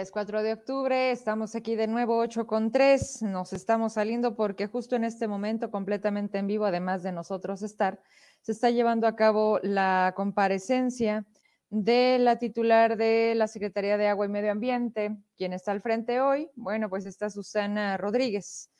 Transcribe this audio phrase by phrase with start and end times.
[0.00, 4.34] Ya es 4 de octubre, estamos aquí de nuevo 8 con 3, nos estamos saliendo
[4.34, 8.00] porque justo en este momento, completamente en vivo, además de nosotros estar,
[8.40, 11.26] se está llevando a cabo la comparecencia
[11.68, 15.18] de la titular de la Secretaría de Agua y Medio Ambiente.
[15.36, 16.48] ¿Quién está al frente hoy?
[16.54, 18.70] Bueno, pues está Susana Rodríguez,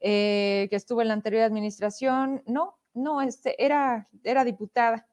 [0.00, 2.42] eh, que estuvo en la anterior administración.
[2.44, 5.08] No, no, este, era, era diputada,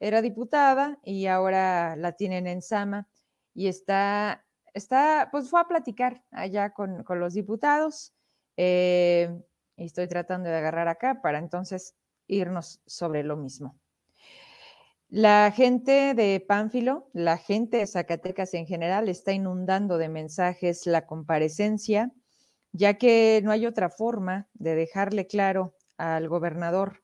[0.00, 3.06] era diputada y ahora la tienen en Sama
[3.52, 4.42] y está
[4.74, 8.12] está, pues fue a platicar allá con, los diputados.
[8.56, 9.30] Eh,
[9.76, 11.94] y estoy tratando de agarrar acá para entonces
[12.26, 13.78] irnos sobre lo mismo.
[15.08, 21.06] La gente de Pánfilo, la gente de Zacatecas en general, está inundando de mensajes la
[21.06, 22.10] comparecencia,
[22.72, 27.02] ya que no hay otra forma de dejarle claro al gobernador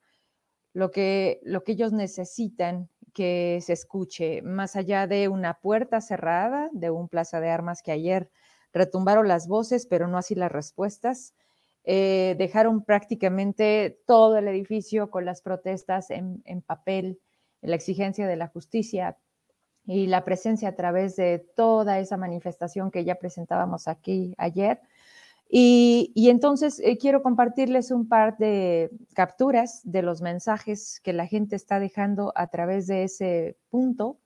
[0.72, 6.70] lo que, lo que ellos necesitan que se escuche, más allá de una puerta cerrada
[6.72, 8.30] de un plaza de armas que ayer
[8.72, 11.34] retumbaron las voces, pero no así las respuestas.
[11.82, 17.18] Eh, dejaron prácticamente todo el edificio con las protestas en, en papel,
[17.60, 19.18] la exigencia de la justicia
[19.84, 24.80] y la presencia a través de toda esa manifestación que ya presentábamos aquí ayer
[25.50, 31.56] y, entonces eh, quiero compartirles un par de capturas de los mensajes que la gente
[31.56, 34.18] está dejando a través de ese punto.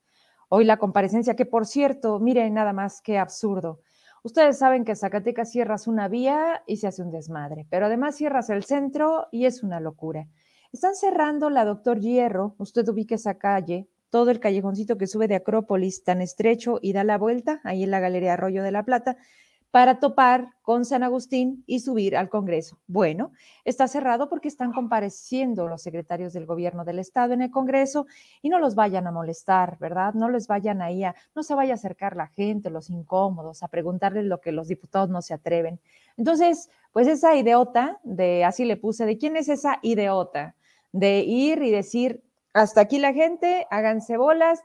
[0.49, 3.81] Hoy la comparecencia, que por cierto, miren nada más qué absurdo.
[4.25, 8.51] Ustedes saben que Zacatecas cierras una vía y se hace un desmadre, pero además cierras
[8.51, 10.29] el centro y es una locura.
[10.73, 15.37] Están cerrando la Doctor Hierro, usted ubique esa calle, todo el callejoncito que sube de
[15.37, 19.17] Acrópolis tan estrecho y da la vuelta, ahí en la Galería Arroyo de la Plata,
[19.73, 22.79] para topar con San Agustín y subir al Congreso.
[22.87, 23.33] Bueno,
[23.65, 28.07] está cerrado porque están compareciendo los secretarios del gobierno del Estado en el Congreso
[28.43, 30.13] y no los vayan a molestar, ¿verdad?
[30.13, 33.69] No les vayan ahí a, no se vaya a acercar la gente, los incómodos, a
[33.69, 35.81] preguntarles lo que los diputados no se atreven.
[36.19, 40.55] Entonces, pues esa idiota de, así le puse, ¿de quién es esa idiota?
[40.93, 42.23] De ir y decir,
[42.53, 44.63] hasta aquí la gente, háganse bolas,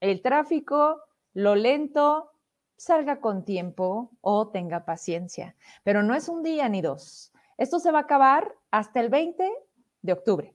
[0.00, 1.02] el tráfico,
[1.34, 2.30] lo lento,
[2.78, 5.56] salga con tiempo o tenga paciencia.
[5.84, 7.32] Pero no es un día ni dos.
[7.58, 9.50] Esto se va a acabar hasta el 20
[10.00, 10.54] de octubre.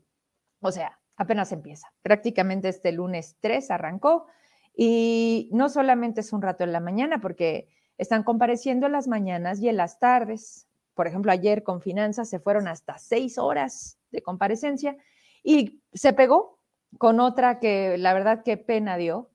[0.62, 1.94] O sea, apenas empieza.
[2.02, 4.28] Prácticamente este lunes 3 arrancó
[4.76, 7.68] y no solamente es un rato en la mañana, porque
[7.98, 10.68] están compareciendo en las mañanas y en las tardes.
[10.96, 14.98] Por ejemplo, ayer con finanzas se fueron hasta seis horas de comparecencia
[15.44, 16.60] y se pegó
[16.98, 19.30] con otra que la verdad qué pena dio,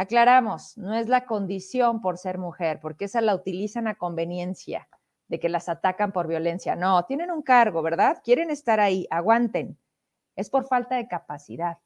[0.00, 4.86] Aclaramos, no es la condición por ser mujer, porque esa la utilizan a conveniencia
[5.26, 6.76] de que las atacan por violencia.
[6.76, 8.22] No, tienen un cargo, ¿verdad?
[8.22, 9.76] Quieren estar ahí, aguanten.
[10.36, 11.78] Es por falta de capacidad,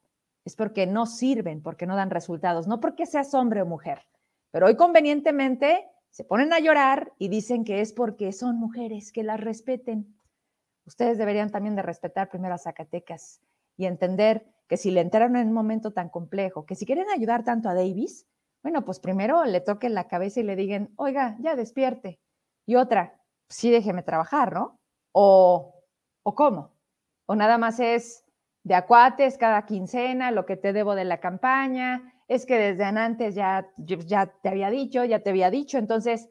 [0.45, 4.03] es porque no sirven, porque no dan resultados, no porque seas hombre o mujer.
[4.51, 9.23] Pero hoy convenientemente se ponen a llorar y dicen que es porque son mujeres, que
[9.23, 10.15] las respeten.
[10.85, 13.41] Ustedes deberían también de respetar primero a Zacatecas
[13.75, 17.43] y entender que si le entraron en un momento tan complejo, que si quieren ayudar
[17.43, 18.27] tanto a Davis,
[18.63, 22.19] bueno, pues primero le toquen la cabeza y le digan, oiga, ya despierte.
[22.65, 24.79] Y otra, sí déjeme trabajar, ¿no?
[25.11, 25.83] O,
[26.23, 26.71] o cómo.
[27.25, 28.25] O nada más es
[28.63, 33.35] de acuates cada quincena, lo que te debo de la campaña, es que desde antes
[33.35, 36.29] ya, ya te había dicho, ya te había dicho, entonces,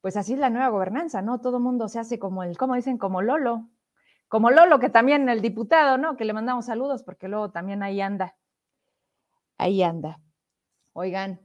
[0.00, 1.40] pues así es la nueva gobernanza, ¿no?
[1.40, 2.98] Todo mundo se hace como el, ¿cómo dicen?
[2.98, 3.68] Como Lolo,
[4.28, 6.16] como Lolo, que también el diputado, ¿no?
[6.16, 8.36] Que le mandamos saludos porque luego también ahí anda.
[9.58, 10.20] Ahí anda.
[10.92, 11.40] Oigan,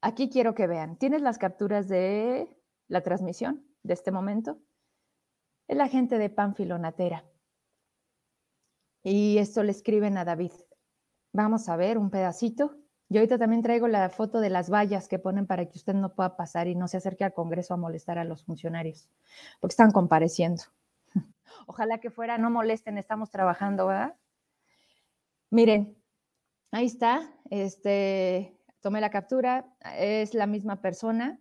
[0.00, 0.96] aquí quiero que vean.
[0.96, 2.48] ¿Tienes las capturas de
[2.88, 4.58] la transmisión de este momento?
[5.68, 7.24] Es la gente de Panfilonatera.
[9.02, 10.52] Y esto le escriben a David.
[11.32, 12.76] Vamos a ver un pedacito.
[13.08, 16.14] Yo ahorita también traigo la foto de las vallas que ponen para que usted no
[16.14, 19.08] pueda pasar y no se acerque al Congreso a molestar a los funcionarios,
[19.60, 20.64] porque están compareciendo.
[21.66, 24.16] Ojalá que fuera, no molesten, estamos trabajando, ¿verdad?
[25.50, 25.96] Miren,
[26.72, 31.40] ahí está, este, tomé la captura, es la misma persona,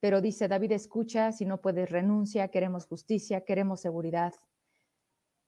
[0.00, 4.34] pero dice, David, escucha, si no puedes, renuncia, queremos justicia, queremos seguridad.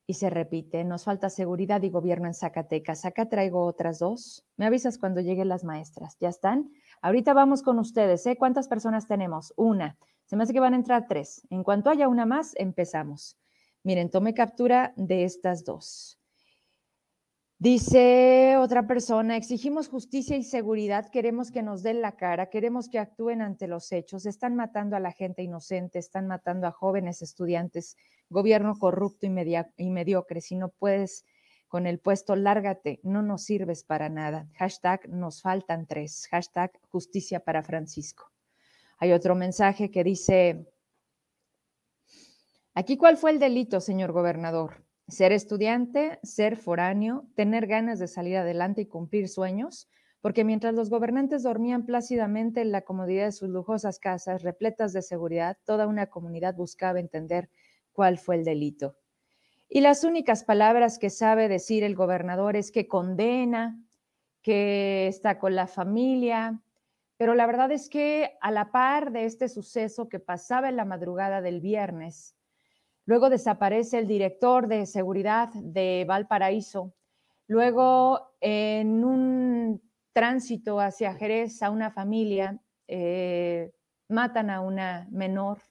[0.06, 3.04] Y se repite, nos falta seguridad y gobierno en Zacatecas.
[3.04, 4.44] Acá traigo otras dos.
[4.56, 6.16] Me avisas cuando lleguen las maestras.
[6.18, 6.72] ¿Ya están?
[7.00, 8.26] Ahorita vamos con ustedes.
[8.26, 8.36] ¿eh?
[8.36, 9.54] ¿Cuántas personas tenemos?
[9.56, 9.96] Una.
[10.24, 11.46] Se me hace que van a entrar tres.
[11.48, 13.38] En cuanto haya una más, empezamos.
[13.82, 16.20] Miren, tome captura de estas dos.
[17.58, 22.98] Dice otra persona, exigimos justicia y seguridad, queremos que nos den la cara, queremos que
[22.98, 27.98] actúen ante los hechos, están matando a la gente inocente, están matando a jóvenes estudiantes,
[28.30, 29.30] gobierno corrupto y,
[29.76, 31.26] y mediocre, si no puedes
[31.68, 34.48] con el puesto, lárgate, no nos sirves para nada.
[34.54, 38.32] Hashtag nos faltan tres, hashtag justicia para Francisco.
[38.98, 40.66] Hay otro mensaje que dice,
[42.74, 44.84] aquí cuál fue el delito, señor gobernador.
[45.08, 49.88] Ser estudiante, ser foráneo, tener ganas de salir adelante y cumplir sueños,
[50.20, 55.02] porque mientras los gobernantes dormían plácidamente en la comodidad de sus lujosas casas, repletas de
[55.02, 57.48] seguridad, toda una comunidad buscaba entender
[57.92, 58.96] cuál fue el delito.
[59.68, 63.80] Y las únicas palabras que sabe decir el gobernador es que condena,
[64.42, 66.60] que está con la familia,
[67.16, 70.84] pero la verdad es que a la par de este suceso que pasaba en la
[70.84, 72.34] madrugada del viernes,
[73.06, 76.94] luego desaparece el director de seguridad de Valparaíso,
[77.46, 79.82] luego en un
[80.12, 83.72] tránsito hacia Jerez a una familia, eh,
[84.08, 85.62] matan a una menor,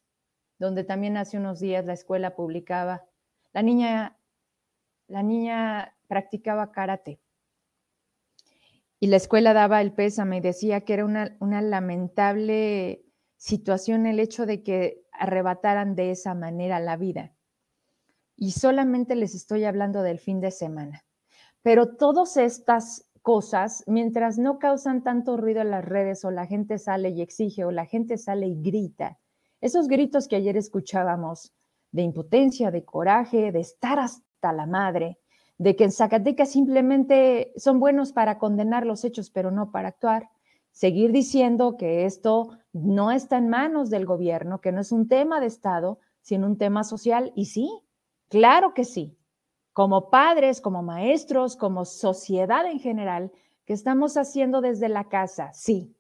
[0.58, 3.06] donde también hace unos días la escuela publicaba,
[3.54, 4.18] la niña,
[5.08, 7.20] la niña practicaba karate.
[9.00, 13.06] Y la escuela daba el pésame y decía que era una, una lamentable
[13.38, 17.34] situación el hecho de que arrebataran de esa manera la vida.
[18.36, 21.06] Y solamente les estoy hablando del fin de semana.
[21.62, 26.78] Pero todas estas cosas, mientras no causan tanto ruido en las redes o la gente
[26.78, 29.20] sale y exige o la gente sale y grita,
[29.62, 31.54] esos gritos que ayer escuchábamos
[31.92, 35.20] de impotencia, de coraje, de estar hasta la madre,
[35.58, 40.30] de que en Zacatecas simplemente son buenos para condenar los hechos, pero no para actuar,
[40.72, 45.40] seguir diciendo que esto no está en manos del gobierno, que no es un tema
[45.40, 47.70] de Estado, sino un tema social, y sí,
[48.28, 49.18] claro que sí,
[49.74, 53.32] como padres, como maestros, como sociedad en general,
[53.66, 55.96] que estamos haciendo desde la casa, sí.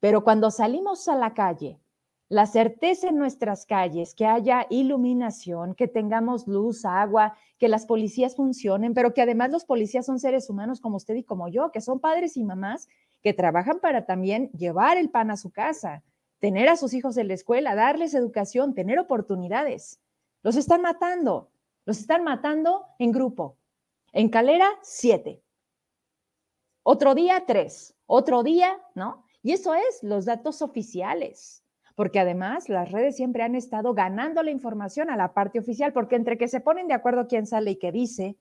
[0.00, 1.80] Pero cuando salimos a la calle,
[2.28, 8.34] la certeza en nuestras calles, que haya iluminación, que tengamos luz, agua, que las policías
[8.34, 11.80] funcionen, pero que además los policías son seres humanos como usted y como yo, que
[11.80, 12.88] son padres y mamás
[13.26, 16.04] que trabajan para también llevar el pan a su casa,
[16.38, 20.00] tener a sus hijos en la escuela, darles educación, tener oportunidades.
[20.44, 21.50] Los están matando.
[21.86, 23.58] Los están matando en grupo.
[24.12, 25.42] En Calera, siete.
[26.84, 27.96] Otro día, tres.
[28.06, 29.24] Otro día, ¿no?
[29.42, 31.64] Y eso es los datos oficiales.
[31.96, 36.14] Porque además las redes siempre han estado ganando la información a la parte oficial, porque
[36.14, 38.36] entre que se ponen de acuerdo quién sale y qué dice,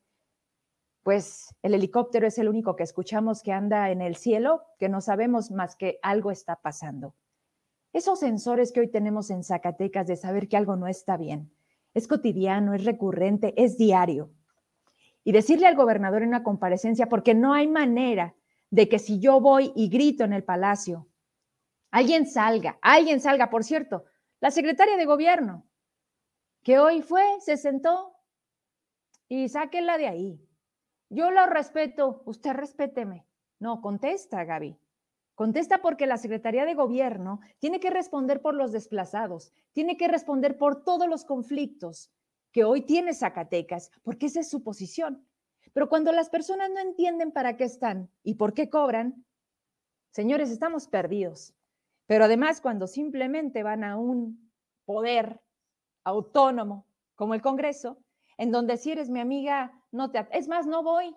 [1.05, 5.01] pues el helicóptero es el único que escuchamos que anda en el cielo, que no
[5.01, 7.13] sabemos más que algo está pasando.
[7.93, 11.53] Esos sensores que hoy tenemos en Zacatecas de saber que algo no está bien,
[11.93, 14.31] es cotidiano, es recurrente, es diario.
[15.23, 18.33] Y decirle al gobernador en una comparecencia, porque no hay manera
[18.71, 21.07] de que si yo voy y grito en el palacio,
[21.91, 24.05] alguien salga, alguien salga, por cierto,
[24.39, 25.67] la secretaria de gobierno,
[26.63, 28.15] que hoy fue, se sentó
[29.29, 30.44] y sáquenla de ahí.
[31.09, 33.25] Yo lo respeto, usted respéteme.
[33.59, 34.77] No, contesta, Gaby.
[35.35, 40.57] Contesta porque la Secretaría de Gobierno tiene que responder por los desplazados, tiene que responder
[40.57, 42.09] por todos los conflictos
[42.53, 45.27] que hoy tiene Zacatecas, porque esa es su posición.
[45.73, 49.25] Pero cuando las personas no entienden para qué están y por qué cobran,
[50.11, 51.53] señores, estamos perdidos.
[52.07, 54.51] Pero además, cuando simplemente van a un
[54.85, 55.41] poder
[56.05, 57.97] autónomo como el Congreso,
[58.37, 60.27] en donde si eres mi amiga, no te...
[60.31, 61.15] Es más, no voy,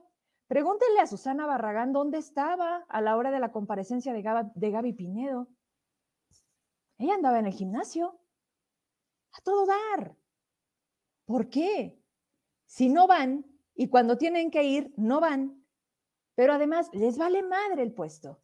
[0.49, 4.23] Pregúntenle a Susana Barragán dónde estaba a la hora de la comparecencia de,
[4.55, 5.47] de Gaby Pinedo.
[6.97, 8.19] Ella andaba en el gimnasio.
[9.33, 10.17] A todo dar.
[11.27, 12.03] ¿Por qué?
[12.65, 13.45] Si no van
[13.75, 15.67] y cuando tienen que ir, no van.
[16.35, 18.41] Pero además les vale madre el puesto.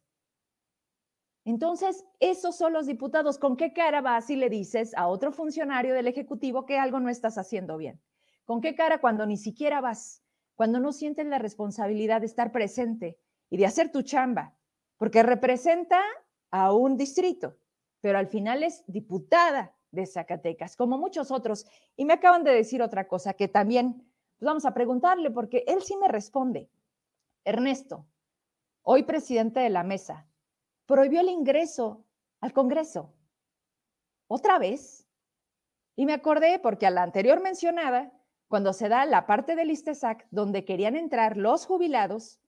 [1.43, 3.39] Entonces, esos son los diputados.
[3.39, 7.09] ¿Con qué cara vas y le dices a otro funcionario del Ejecutivo que algo no
[7.09, 7.99] estás haciendo bien?
[8.45, 10.24] ¿Con qué cara cuando ni siquiera vas?
[10.55, 13.19] Cuando no sientes la responsabilidad de estar presente
[13.49, 14.55] y de hacer tu chamba,
[14.97, 16.01] porque representa
[16.51, 17.57] a un distrito,
[18.01, 21.65] pero al final es diputada de Zacatecas, como muchos otros.
[21.95, 24.05] Y me acaban de decir otra cosa que también
[24.37, 26.69] pues vamos a preguntarle, porque él sí me responde.
[27.45, 28.05] Ernesto,
[28.81, 30.27] hoy presidente de la mesa,
[30.85, 32.05] prohibió el ingreso
[32.41, 33.13] al Congreso.
[34.27, 35.07] ¿Otra vez?
[35.95, 38.11] Y me acordé porque a la anterior mencionada
[38.47, 42.39] cuando se da la parte del ISTESAC donde querían entrar los jubilados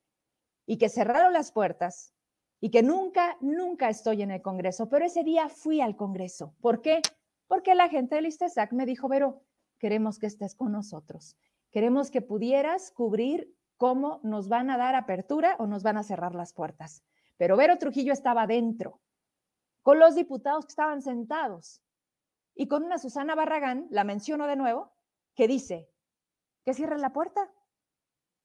[0.66, 2.14] y que cerraron las puertas
[2.60, 6.56] y que nunca, nunca estoy en el Congreso, pero ese día fui al Congreso.
[6.62, 7.02] ¿Por qué?
[7.48, 9.44] Porque la gente del ISTESAC me dijo, Vero,
[9.80, 11.38] queremos que estés con nosotros.
[11.72, 16.34] Queremos que pudieras cubrir cómo nos van a dar apertura o nos van a cerrar
[16.36, 17.04] las puertas.
[17.38, 19.00] Pero Vero Trujillo estaba dentro,
[19.84, 21.82] con los diputados que estaban sentados
[22.56, 24.97] y con una Susana Barragán, la menciono de nuevo,
[25.38, 25.90] que dice
[26.66, 27.50] que cierren la puerta.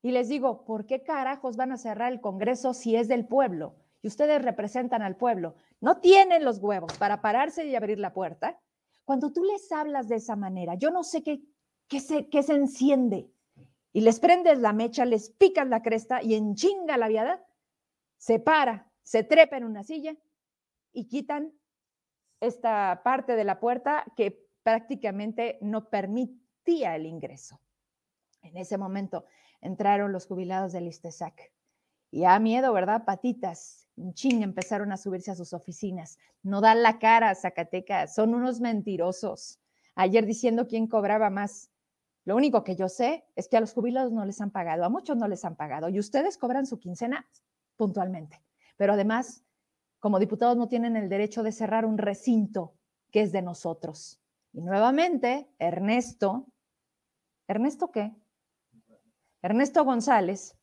[0.00, 3.82] Y les digo, ¿por qué carajos van a cerrar el Congreso si es del pueblo?
[4.02, 8.60] y ustedes representan al pueblo, no tienen los huevos para pararse y abrir la puerta,
[9.04, 11.40] cuando tú les hablas de esa manera, yo no sé qué,
[12.00, 13.30] se, se enciende
[13.92, 17.44] y les prendes la mecha, les picas la cresta y en chinga la viada,
[18.18, 20.16] se para, se trepa en una silla
[20.92, 21.52] y quitan
[22.40, 25.88] esta parte de la puerta que prácticamente no
[26.66, 27.60] el ingreso.
[28.42, 29.24] En ese momento
[29.60, 31.52] entraron los jubilados del ISTESAC.
[32.10, 33.04] Y a miedo, ¿verdad?
[33.04, 36.18] Patitas, un ching, empezaron a subirse a sus oficinas.
[36.42, 39.60] No dan la cara, Zacatecas, son unos mentirosos.
[39.94, 41.70] Ayer diciendo quién cobraba más.
[42.24, 44.88] Lo único que yo sé es que a los jubilados no les han pagado, a
[44.88, 47.26] muchos no les han pagado y ustedes cobran su quincena
[47.76, 48.40] puntualmente.
[48.76, 49.44] Pero además,
[49.98, 52.74] como diputados no tienen el derecho de cerrar un recinto
[53.10, 54.20] que es de nosotros.
[54.52, 56.51] Y nuevamente, Ernesto,
[57.52, 58.14] ¿Ernesto qué?
[59.42, 60.56] Ernesto González,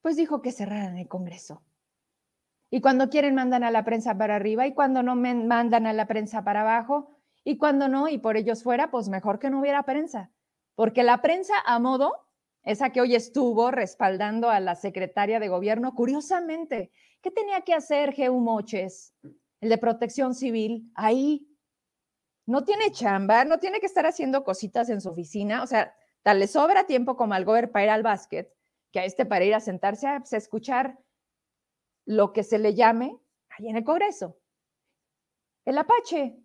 [0.00, 1.64] pues dijo que cerraran el Congreso.
[2.70, 6.06] Y cuando quieren mandan a la prensa para arriba y cuando no mandan a la
[6.06, 9.82] prensa para abajo y cuando no y por ellos fuera, pues mejor que no hubiera
[9.82, 10.30] prensa.
[10.76, 12.14] Porque la prensa a modo,
[12.62, 18.12] esa que hoy estuvo respaldando a la secretaria de gobierno, curiosamente, ¿qué tenía que hacer
[18.12, 19.16] Geu Moches,
[19.60, 21.48] el de protección civil, ahí?
[22.48, 26.40] No tiene chamba, no tiene que estar haciendo cositas en su oficina, o sea, Tal
[26.40, 28.54] le sobra tiempo como al gober para ir al básquet,
[28.92, 30.98] que a este para ir a sentarse a, pues, escuchar
[32.04, 33.18] lo que se le llame
[33.50, 34.36] ahí en el Congreso.
[35.64, 36.38] El Apache,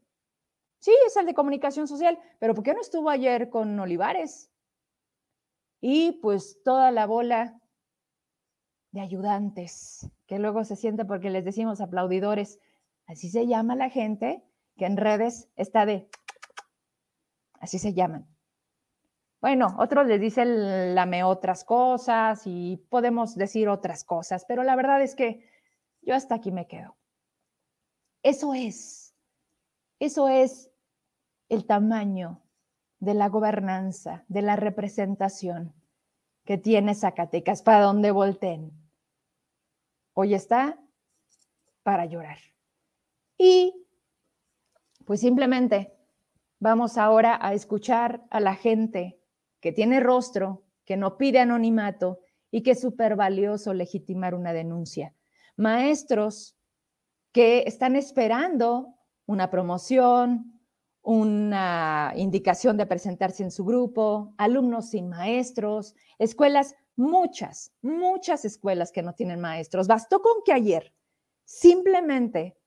[0.79, 4.51] sí, es el de comunicación social, pero ¿por qué no estuvo ayer con Olivares?
[5.81, 7.60] Y pues toda la bola
[8.91, 12.60] de ayudantes, que luego se siente porque les decimos aplaudidores,
[13.05, 14.43] así se llama la gente
[14.77, 16.10] que en redes está de,
[17.60, 18.27] así se llaman.
[19.42, 25.01] Bueno, otros les dicen lame otras cosas y podemos decir otras cosas, pero la verdad
[25.01, 25.46] es que
[26.01, 26.96] yo hasta aquí me quedo.
[28.24, 29.13] Eso es,
[30.00, 30.72] eso es
[31.50, 32.42] el tamaño
[33.00, 35.74] de la gobernanza, de la representación
[36.46, 38.72] que tiene Zacatecas para donde volteen.
[40.13, 40.80] Hoy está
[41.84, 42.38] para llorar.
[43.38, 43.82] Y
[45.05, 45.93] pues simplemente
[46.60, 49.19] vamos ahora a escuchar a la gente
[49.60, 52.19] que tiene rostro, que no pide anonimato
[52.51, 55.13] y que es súper valioso legitimar una denuncia.
[55.57, 56.55] Maestros
[57.31, 58.95] que están esperando
[59.25, 60.62] una promoción,
[61.01, 69.03] una indicación de presentarse en su grupo, alumnos sin maestros, escuelas, muchas, muchas escuelas que
[69.03, 69.88] no tienen maestros.
[69.88, 70.93] Bastó con que ayer
[71.43, 72.57] simplemente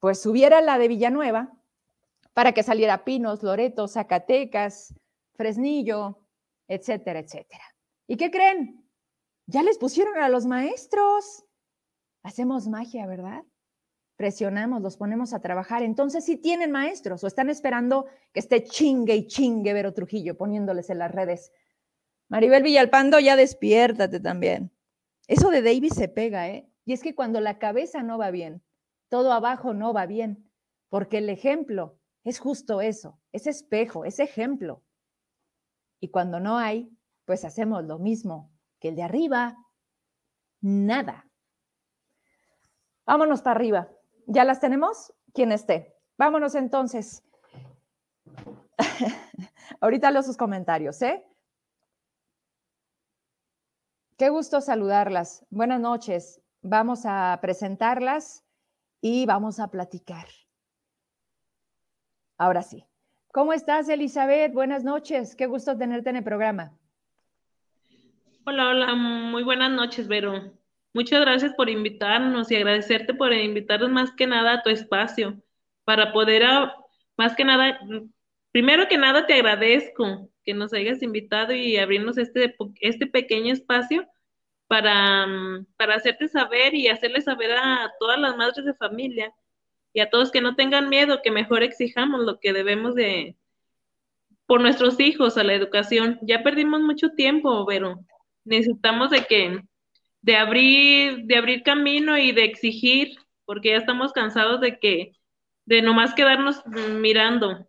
[0.00, 1.52] pues subiera la de Villanueva
[2.32, 4.94] para que saliera Pinos, Loreto, Zacatecas,
[5.34, 6.20] Fresnillo,
[6.68, 7.64] etcétera, etcétera.
[8.06, 8.84] ¿Y qué creen?
[9.46, 11.44] Ya les pusieron a los maestros.
[12.22, 13.44] Hacemos magia, ¿verdad?
[14.16, 15.82] Presionamos, los ponemos a trabajar.
[15.82, 20.90] Entonces, si tienen maestros o están esperando que esté chingue y chingue Vero Trujillo poniéndoles
[20.90, 21.52] en las redes.
[22.28, 24.72] Maribel Villalpando, ya despiértate también.
[25.28, 26.68] Eso de Davis se pega, ¿eh?
[26.84, 28.62] Y es que cuando la cabeza no va bien,
[29.08, 30.50] todo abajo no va bien,
[30.88, 34.82] porque el ejemplo es justo eso, es espejo, es ejemplo.
[36.00, 36.90] Y cuando no hay,
[37.24, 39.56] pues hacemos lo mismo que el de arriba,
[40.60, 41.28] nada.
[43.04, 43.88] Vámonos para arriba.
[44.26, 45.12] ¿Ya las tenemos?
[45.32, 45.94] Quien esté.
[46.18, 47.22] Vámonos entonces.
[49.80, 51.24] Ahorita leo sus comentarios, ¿eh?
[54.16, 55.44] Qué gusto saludarlas.
[55.50, 56.40] Buenas noches.
[56.62, 58.45] Vamos a presentarlas
[59.08, 60.26] y vamos a platicar.
[62.38, 62.84] Ahora sí.
[63.32, 64.52] ¿Cómo estás, Elizabeth?
[64.52, 65.36] Buenas noches.
[65.36, 66.76] Qué gusto tenerte en el programa.
[68.44, 68.94] Hola, hola.
[68.96, 70.52] Muy buenas noches, Vero.
[70.92, 75.40] Muchas gracias por invitarnos y agradecerte por invitarnos más que nada a tu espacio
[75.84, 76.42] para poder,
[77.16, 77.78] más que nada,
[78.50, 84.08] primero que nada te agradezco que nos hayas invitado y abrirnos este, este pequeño espacio
[84.68, 85.26] para,
[85.76, 89.32] para hacerte saber y hacerle saber a todas las madres de familia
[89.92, 93.36] y a todos que no tengan miedo, que mejor exijamos lo que debemos de,
[94.46, 96.18] por nuestros hijos, a la educación.
[96.22, 98.00] Ya perdimos mucho tiempo, pero
[98.44, 99.60] necesitamos de que,
[100.22, 105.12] de abrir, de abrir camino y de exigir, porque ya estamos cansados de que,
[105.64, 107.68] de nomás quedarnos mirando.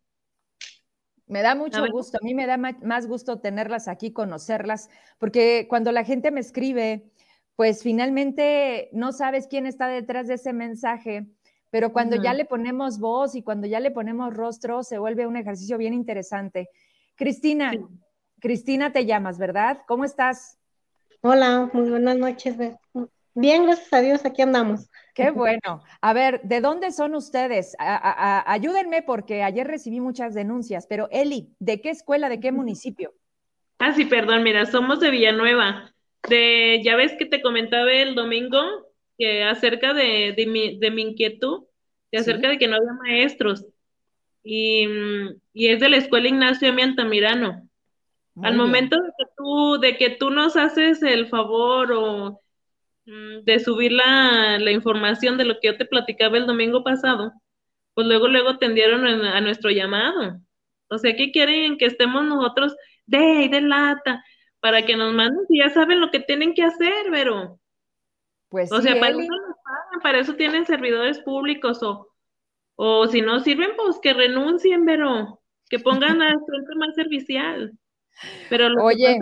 [1.27, 5.91] Me da mucho gusto, a mí me da más gusto tenerlas aquí, conocerlas, porque cuando
[5.91, 7.03] la gente me escribe,
[7.55, 11.27] pues finalmente no sabes quién está detrás de ese mensaje
[11.69, 15.35] pero cuando ya le ponemos voz y cuando ya le ponemos rostro, se vuelve un
[15.35, 16.69] ejercicio bien interesante.
[17.15, 17.71] Cristina,
[18.39, 19.79] Cristina te llamas, ¿verdad?
[19.87, 20.57] ¿Cómo estás?
[21.21, 22.55] Hola, muy buenas noches.
[23.33, 24.89] Bien, gracias a Dios, aquí andamos.
[25.17, 25.83] Qué bueno.
[25.99, 27.75] A ver, ¿de dónde son ustedes?
[27.79, 33.15] ayúdenme porque ayer recibí muchas denuncias, pero Eli, ¿de qué escuela, de qué municipio?
[33.79, 35.91] Ah, sí, perdón, mira, somos de Villanueva.
[36.29, 38.61] De, ya ves que te comentaba el domingo
[39.17, 41.63] que acerca de, mi, de mi inquietud,
[42.11, 43.65] de acerca de que no había maestros.
[44.43, 44.87] Y,
[45.51, 46.83] y, es de la escuela Ignacio M.
[46.83, 47.67] Altamirano.
[48.43, 52.46] Al momento de que, tú, de que tú nos haces el favor o Mm,
[53.07, 57.31] de subir la, información de lo que yo te platicaba el domingo pasado,
[57.93, 60.39] pues luego, luego tendieron a, nuestro llamado.
[60.89, 64.23] O sea, ¿qué quieren que estemos nosotros de y de lata
[64.59, 65.47] para que nos manden?
[65.47, 67.59] Si ya saben lo que tienen que hacer, pero.
[68.49, 69.33] Pues o sea, para eso,
[70.03, 72.09] para eso tienen servidores públicos o,
[72.75, 77.71] o si no sirven, pues que renuncien, pero que pongan a gente más servicial.
[78.49, 79.17] Pero lo Oye.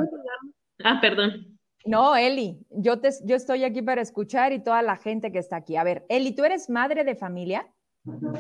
[0.84, 1.55] ah, perdón.
[1.86, 5.58] No, Eli, yo, te, yo estoy aquí para escuchar y toda la gente que está
[5.58, 5.76] aquí.
[5.76, 7.68] A ver, Eli, ¿tú eres madre de familia?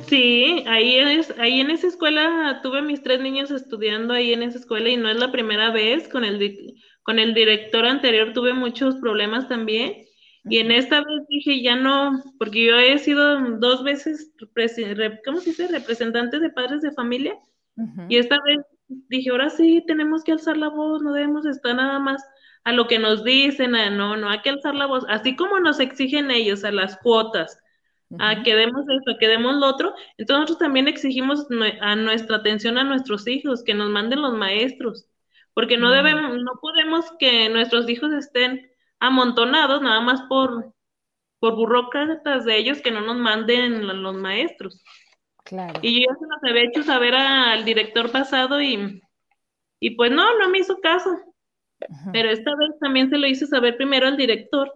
[0.07, 4.59] Sí, ahí, es, ahí en esa escuela tuve mis tres niños estudiando ahí en esa
[4.59, 6.07] escuela y no es la primera vez.
[6.07, 10.05] Con el, con el director anterior tuve muchos problemas también.
[10.47, 14.31] Y en esta vez dije, ya no, porque yo he sido dos veces,
[15.25, 15.67] ¿cómo se dice?
[15.67, 17.35] Representante de padres de familia.
[18.09, 21.97] Y esta vez dije, ahora sí, tenemos que alzar la voz, no debemos estar nada
[21.97, 22.23] más
[22.65, 25.79] a lo que nos dicen, no, no, hay que alzar la voz, así como nos
[25.79, 27.60] exigen ellos a las cuotas,
[28.19, 31.48] a que demos esto, a que demos lo otro, entonces nosotros también exigimos
[31.81, 35.07] a nuestra atención a nuestros hijos, que nos manden los maestros,
[35.53, 40.73] porque no debemos, no podemos que nuestros hijos estén amontonados nada más por,
[41.39, 44.84] por burócratas de ellos que no nos manden los maestros.
[45.43, 45.80] Claro.
[45.84, 49.04] Y yo ya se los había hecho saber al director pasado y,
[49.80, 51.12] y pues no, no me hizo caso.
[52.12, 54.71] Pero esta vez también se lo hice saber primero al director.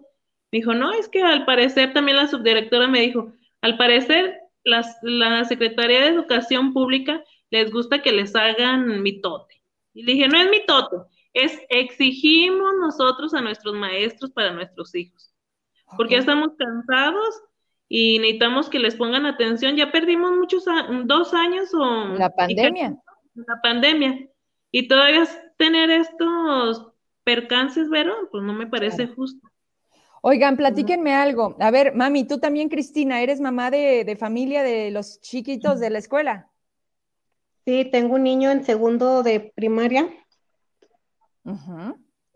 [0.52, 5.44] Dijo, no, es que al parecer también la subdirectora me dijo, al parecer las, la
[5.44, 9.62] Secretaría de Educación Pública les gusta que les hagan mitote.
[9.94, 10.96] Y le dije, no es mitote,
[11.32, 15.32] es exigimos nosotros a nuestros maestros para nuestros hijos.
[15.96, 17.42] Porque ya estamos cansados
[17.88, 19.76] y necesitamos que les pongan atención.
[19.76, 20.64] Ya perdimos muchos,
[21.04, 22.16] dos años o...
[22.16, 22.96] La pandemia.
[23.34, 24.28] La pandemia.
[24.70, 26.89] Y todavía tener estos
[27.30, 29.48] percances, Vero, pues no me parece justo.
[30.20, 31.56] Oigan, platíquenme algo.
[31.60, 35.98] A ver, mami, tú también, Cristina, ¿eres mamá de, familia de los chiquitos de la
[35.98, 36.50] escuela?
[37.64, 40.08] Sí, tengo un niño en segundo de primaria.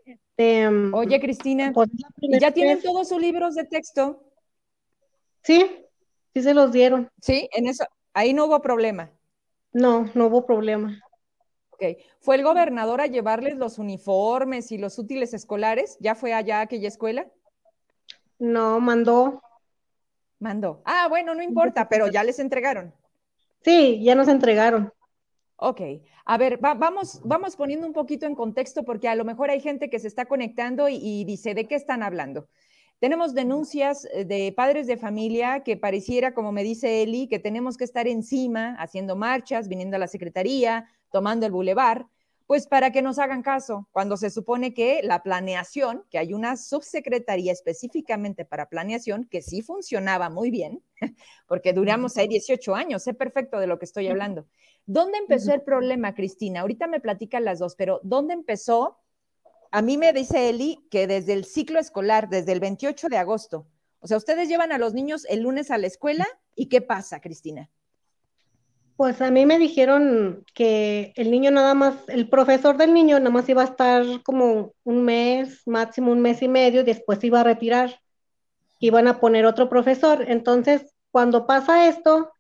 [0.07, 1.91] Este, Oye, Cristina, pues,
[2.41, 4.23] ¿ya tienen todos sus libros de texto?
[5.43, 5.85] Sí,
[6.35, 7.11] sí se los dieron.
[7.21, 9.11] Sí, en eso, ahí no hubo problema.
[9.73, 11.01] No, no hubo problema.
[12.21, 15.97] ¿Fue el gobernador a llevarles los uniformes y los útiles escolares?
[16.01, 17.27] ¿Ya fue allá a aquella escuela?
[18.39, 19.43] No, mandó.
[20.39, 20.83] Mandó.
[20.85, 22.93] Ah, bueno, no importa, pero ya les entregaron.
[23.63, 24.93] Sí, ya nos entregaron.
[25.57, 25.81] Ok,
[26.25, 29.89] a ver, vamos, vamos poniendo un poquito en contexto porque a lo mejor hay gente
[29.89, 32.49] que se está conectando y dice, ¿de qué están hablando?
[32.99, 37.77] Tenemos denuncias eh, de padres de familia que pareciera, como me dice Eli, que tenemos
[37.77, 42.09] que estar encima, haciendo marchas, viniendo a la secretaría, tomando el bulevar,
[42.48, 46.57] pues para que nos hagan caso, cuando se supone que la planeación, que hay una
[46.57, 50.83] subsecretaría específicamente para planeación, que sí funcionaba muy bien,
[51.46, 54.48] porque duramos ahí 18 años, sé perfecto de lo que estoy hablando.
[54.87, 56.62] ¿Dónde empezó el problema, Cristina?
[56.62, 58.98] Ahorita me platican las dos, pero ¿dónde empezó?
[59.70, 63.68] A mí me dice Eli que desde el ciclo escolar, desde el 28 de agosto,
[64.00, 67.20] o sea, ustedes llevan a los niños el lunes a la escuela y ¿qué pasa,
[67.20, 67.70] Cristina?
[68.97, 73.31] Pues a mí me dijeron que el niño nada más, el profesor del niño nada
[73.31, 77.41] más iba a estar como un mes, máximo un mes y medio, y después iba
[77.41, 78.01] a retirar.
[78.79, 80.25] Iban a poner otro profesor.
[80.29, 82.33] Entonces, cuando pasa esto,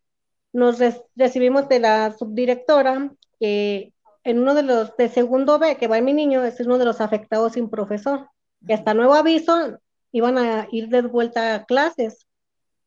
[0.52, 0.78] nos
[1.16, 6.12] recibimos de la subdirectora que en uno de los de segundo B, que va mi
[6.12, 8.28] niño, es uno de los afectados sin profesor.
[8.66, 9.78] Y hasta nuevo aviso,
[10.12, 12.28] iban a ir de vuelta a clases.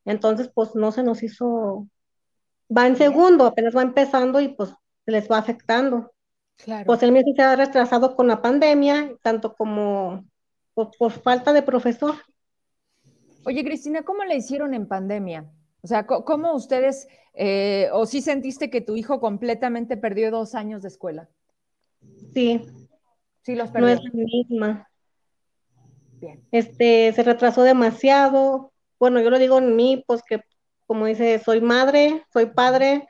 [0.06, 1.88] Entonces, pues no se nos hizo
[2.76, 4.74] va en segundo, apenas va empezando y pues
[5.06, 6.14] les va afectando.
[6.58, 6.86] Claro.
[6.86, 10.26] Pues el mismo se ha retrasado con la pandemia, tanto como
[10.74, 12.16] por, falta de profesor.
[13.46, 15.50] Oye, Cristina, ¿cómo le hicieron en pandemia?
[15.82, 20.82] O sea, ¿cómo ustedes, eh, o sí sentiste que tu hijo completamente perdió dos años
[20.82, 21.30] de escuela?
[22.34, 22.66] Sí.
[23.42, 23.88] Sí, los perdió.
[23.88, 24.90] No es la misma.
[26.20, 26.44] Bien.
[26.52, 28.74] Este, se retrasó demasiado.
[29.00, 30.42] Bueno, yo lo digo en mí, pues que
[30.88, 33.08] como dice, soy madre, soy padre,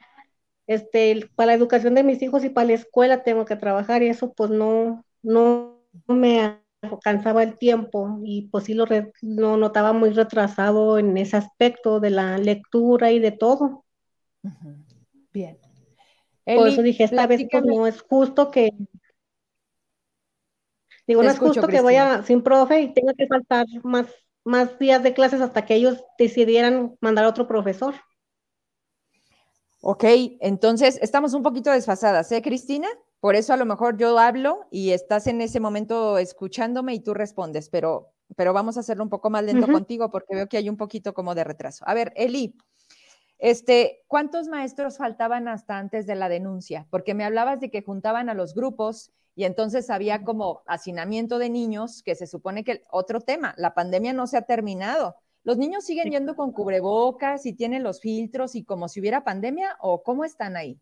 [0.65, 4.07] este, para la educación de mis hijos y para la escuela tengo que trabajar y
[4.07, 8.87] eso pues no, no me alcanzaba el tiempo y pues sí lo,
[9.57, 13.85] notaba muy retrasado en ese aspecto de la lectura y de todo.
[15.31, 15.57] Bien.
[16.43, 18.71] Por eso dije, esta vez pues, no es justo que...
[21.05, 24.07] Digo, no es justo que vaya sin profe y tenga que faltar más,
[24.47, 27.93] más días de clases hasta que ellos decidieran mandar a otro profesor.
[29.81, 30.03] Ok,
[30.39, 32.88] entonces estamos un poquito desfasadas, ¿eh, Cristina?
[33.19, 37.13] Por eso a lo mejor yo hablo y estás en ese momento escuchándome y tú
[37.13, 40.69] respondes, pero, pero vamos a hacerlo un poco más lento contigo porque veo que hay
[40.69, 41.83] un poquito como de retraso.
[41.88, 42.55] A ver, Eli,
[43.39, 46.88] este, ¿cuántos maestros faltaban hasta antes de la denuncia?
[46.89, 51.52] Porque me hablabas de que juntaban a los grupos y entonces había como hacinamiento de
[51.52, 55.15] niños, que se supone que otro tema, la pandemia no se ha terminado.
[55.43, 59.78] ¿Los niños siguen yendo con cubrebocas y tienen los filtros y como si hubiera pandemia
[59.80, 60.80] o cómo están ahí?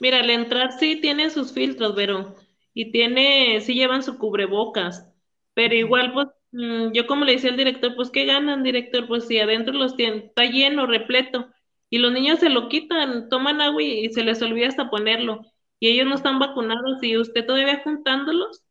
[0.00, 2.34] Mira, al entrar sí tiene sus filtros, pero
[2.72, 5.12] y tiene, sí llevan su cubrebocas,
[5.52, 9.06] pero igual, pues, mm, yo como le decía al director, pues, ¿qué ganan, director?
[9.06, 11.50] Pues si adentro los tienen, está lleno, repleto,
[11.90, 15.44] y los niños se lo quitan, toman agua y, se les olvida hasta ponerlo,
[15.80, 18.62] y ellos no están vacunados, y usted todavía juntándolos.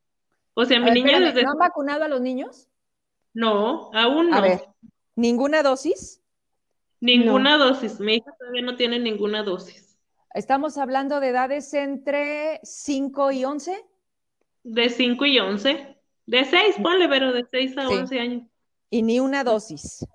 [0.53, 1.43] O sea, mi niña desde...
[1.43, 2.69] ¿No han vacunado a los niños?
[3.33, 4.37] No, aún no.
[4.37, 4.61] A ver,
[5.15, 6.21] ¿ninguna dosis?
[7.01, 9.97] Ninguna dosis, mi hija todavía no tiene ninguna dosis.
[10.33, 13.85] Estamos hablando de edades entre 5 y 11.
[14.63, 15.97] De 5 y 11.
[16.27, 18.43] De 6, ponle, pero de 6 a 11 años.
[18.91, 20.05] Y ni una dosis.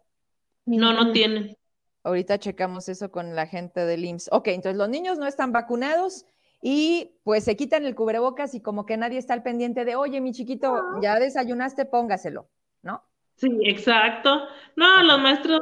[0.65, 1.57] No, no tienen.
[2.05, 4.29] Ahorita checamos eso con la gente del IMSS.
[4.31, 6.27] Ok, entonces los niños no están vacunados
[6.66, 10.22] y pues se quitan el cubrebocas y como que nadie está al pendiente de, oye,
[10.22, 12.48] mi chiquito, ya desayunaste, póngaselo,
[12.81, 13.05] ¿no?
[13.35, 14.48] Sí, exacto.
[14.74, 15.61] No, los maestros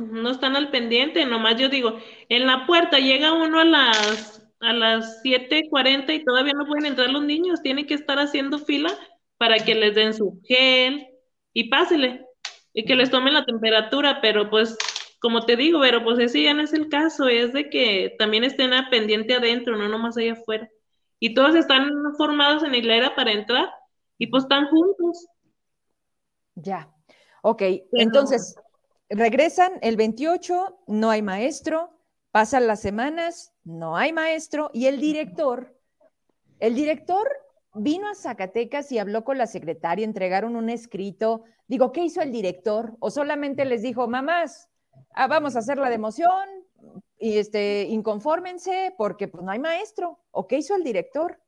[0.00, 1.98] no están al pendiente, nomás yo digo,
[2.30, 7.10] en la puerta llega uno a las a las 7:40 y todavía no pueden entrar
[7.10, 8.90] los niños, tienen que estar haciendo fila
[9.36, 11.08] para que les den su gel
[11.52, 12.24] y pásele
[12.72, 14.78] y que les tomen la temperatura, pero pues
[15.18, 18.44] como te digo, pero pues ese ya no es el caso, es de que también
[18.44, 20.68] estén a pendiente adentro, no nomás allá afuera.
[21.20, 23.68] Y todos están formados en hilera para entrar
[24.18, 25.26] y pues están juntos.
[26.54, 26.92] Ya.
[27.42, 28.56] Ok, entonces
[29.08, 31.98] regresan el 28, no hay maestro,
[32.30, 35.74] pasan las semanas, no hay maestro y el director,
[36.60, 37.28] el director
[37.74, 41.44] vino a Zacatecas y habló con la secretaria, entregaron un escrito.
[41.68, 42.96] Digo, ¿qué hizo el director?
[42.98, 44.67] ¿O solamente les dijo, mamás,
[45.14, 46.48] ah, vamos a hacer la democión
[47.18, 50.18] y este, inconfórmense porque pues no hay maestro?
[50.30, 51.38] ¿O qué hizo el director?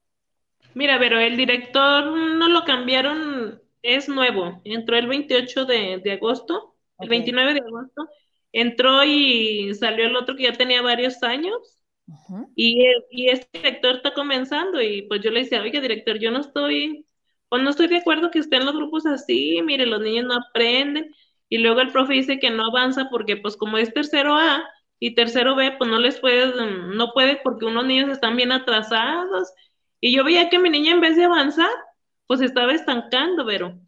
[0.75, 7.09] Mira, pero el director no lo cambiaron es nuevo, entró el 28 de, agosto, el
[7.09, 8.09] 29 de agosto,
[8.53, 11.79] entró y salió el otro que ya tenía varios años.
[12.57, 16.41] y, y este director está comenzando y pues yo le decía, oye director, yo no
[16.41, 17.07] estoy,
[17.49, 21.15] pues no estoy de acuerdo que estén los grupos así, mire, los niños no aprenden.
[21.51, 24.65] Y luego el profe dice que no avanza porque pues como es tercero A
[25.01, 26.55] y tercero B, pues no les puede,
[26.95, 29.53] no puede porque unos niños están bien atrasados.
[30.01, 31.71] Y yo veía que mi niña en vez de avanzar,
[32.27, 33.79] pues estaba estancando, pero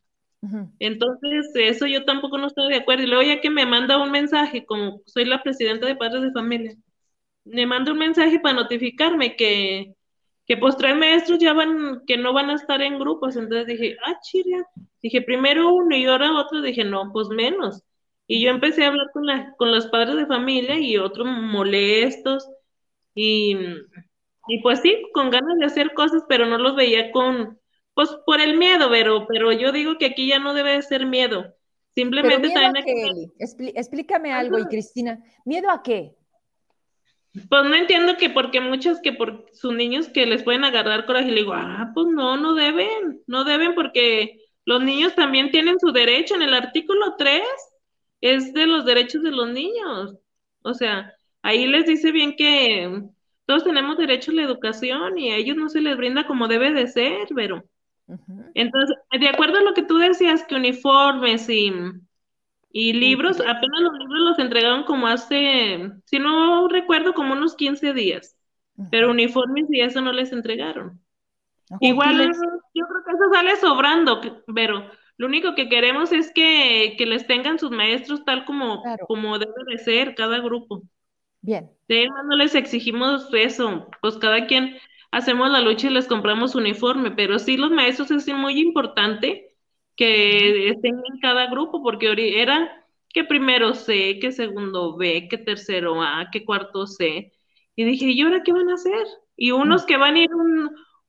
[0.78, 3.04] entonces eso yo tampoco no estoy de acuerdo.
[3.04, 6.32] Y luego ya que me manda un mensaje, como soy la presidenta de padres de
[6.32, 6.74] familia,
[7.44, 9.94] me manda un mensaje para notificarme que,
[10.52, 13.36] que pues tres maestros ya van, que no van a estar en grupos.
[13.36, 14.68] Entonces dije, ah, chiria.
[15.02, 16.60] Dije, primero uno y ahora otro.
[16.60, 17.82] Dije, no, pues menos.
[18.26, 22.46] Y yo empecé a hablar con, la, con los padres de familia y otros molestos.
[23.14, 23.56] Y,
[24.46, 27.58] y pues sí, con ganas de hacer cosas, pero no los veía con,
[27.94, 31.06] pues por el miedo, pero, pero yo digo que aquí ya no debe de ser
[31.06, 31.46] miedo.
[31.94, 32.84] Simplemente también
[33.74, 36.14] explícame algo, y Cristina, ¿miedo a qué?
[37.32, 41.30] Pues no entiendo que porque muchos que por sus niños que les pueden agarrar coraje,
[41.30, 45.92] le digo, ah, pues no, no deben, no deben porque los niños también tienen su
[45.92, 46.34] derecho.
[46.34, 47.42] En el artículo 3
[48.20, 50.16] es de los derechos de los niños.
[50.62, 53.02] O sea, ahí les dice bien que
[53.46, 56.72] todos tenemos derecho a la educación y a ellos no se les brinda como debe
[56.72, 57.64] de ser, pero
[58.54, 61.72] entonces, de acuerdo a lo que tú decías, que uniformes y,
[62.72, 67.92] y libros, apenas los libros los entregaron como hace, si no recuerdo, como unos 15
[67.92, 68.36] días,
[68.90, 70.98] pero uniformes y eso no les entregaron.
[71.80, 72.32] Igual,
[72.74, 74.20] yo creo que eso sale sobrando,
[74.54, 79.52] pero lo único que queremos es que, les tengan sus maestros tal como, como debe
[79.70, 80.82] de ser cada grupo.
[81.42, 81.70] Bien.
[81.88, 84.78] no les exigimos eso, pues cada quien
[85.10, 89.51] hacemos la lucha y les compramos uniforme, pero sí los maestros es muy importante
[89.96, 96.02] que estén en cada grupo, porque era que primero C, que segundo B, que tercero
[96.02, 97.32] A, que cuarto C.
[97.76, 99.06] Y dije, ¿y ahora qué van a hacer?
[99.36, 100.30] Y unos que van a ir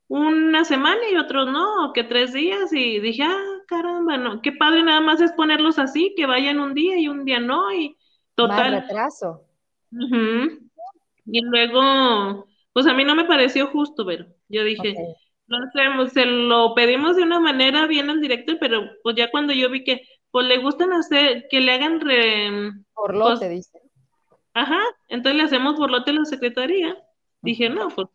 [0.07, 4.83] una semana y otros no, que tres días y dije, ah, caramba, no, qué padre
[4.83, 7.97] nada más es ponerlos así, que vayan un día y un día no y
[8.35, 8.73] total.
[8.73, 9.45] Más retraso.
[11.25, 14.95] Y luego, pues a mí no me pareció justo, pero yo dije,
[15.47, 19.53] no sé, se lo pedimos de una manera bien al director, pero pues ya cuando
[19.53, 20.01] yo vi que
[20.31, 22.71] pues le gustan hacer, que le hagan re...
[22.95, 23.79] Borlote, pues, dice.
[24.55, 24.79] Ajá,
[25.09, 26.97] entonces le hacemos borlote a la secretaría.
[27.41, 28.07] Dije, no, pues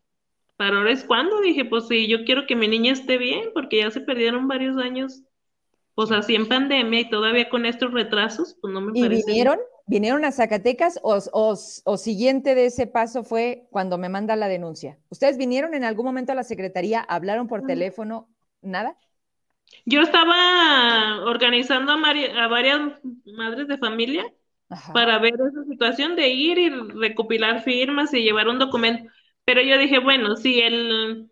[0.56, 3.78] para ahora es cuando, dije, pues sí, yo quiero que mi niña esté bien, porque
[3.78, 5.22] ya se perdieron varios años,
[5.94, 9.58] pues así en pandemia y todavía con estos retrasos, pues no me ¿Y vinieron?
[9.88, 14.98] ¿Vinieron a Zacatecas o, o, siguiente de ese paso fue cuando me manda la denuncia?
[15.08, 18.28] ¿Ustedes vinieron en algún momento a la secretaría, hablaron por teléfono,
[18.60, 18.98] nada?
[19.86, 24.30] Yo estaba organizando a, varias madres de familia
[24.92, 29.10] para ver esa situación de ir y recopilar firmas y llevar un documento.
[29.46, 31.30] Pero yo dije, bueno, si el,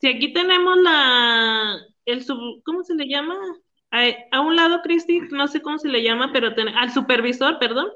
[0.00, 3.34] si aquí tenemos la, el sub, ¿cómo se le llama?
[4.30, 7.88] A, un lado, Cristi, no sé cómo se le llama, pero al supervisor, perdón.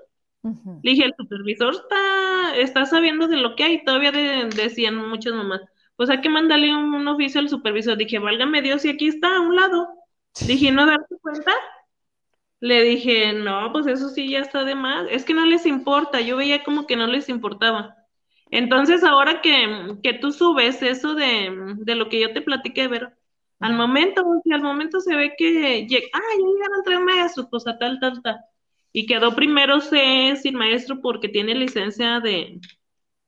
[0.42, 5.60] Le dije, el supervisor está, está sabiendo de lo que hay, todavía decían muchas mamás,
[5.96, 7.98] pues hay que mandarle un, oficio al supervisor.
[7.98, 9.88] Dije, válgame Dios, y aquí está a un lado.
[10.46, 11.52] Dije, ¿no darte cuenta?
[12.60, 15.06] Le dije, no, pues eso sí ya está de más.
[15.10, 17.96] Es que no les importa, yo veía como que no les importaba.
[18.50, 23.16] Entonces, ahora que, que tú subes eso de, de, lo que yo te platiqué, ver,
[23.60, 27.78] al momento, si al momento se ve que, ah, ya llegaron tres maestros, pues a
[27.78, 28.38] tal, tal, tal.
[28.92, 32.60] Y quedó primero C sin maestro porque tiene licencia de,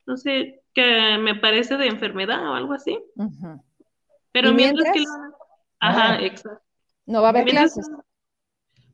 [0.06, 2.98] no sé, que me parece de enfermedad o algo así.
[4.32, 5.04] Pero mientras, que...
[5.78, 6.60] Ajá, exacto.
[7.06, 7.88] No va a haber clases.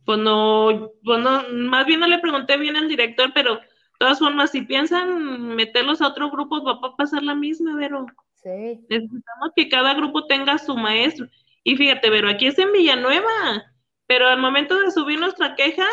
[0.05, 3.61] Pues no, pues no, más bien no le pregunté bien al director, pero
[3.99, 8.07] todas formas, si piensan meterlos a otro grupo, va a pasar la misma, Vero.
[8.43, 8.81] Sí.
[8.89, 11.27] Necesitamos que cada grupo tenga su maestro.
[11.65, 13.65] Y fíjate, Vero, aquí es en Villanueva,
[14.07, 15.87] pero al momento de subir nuestra queja,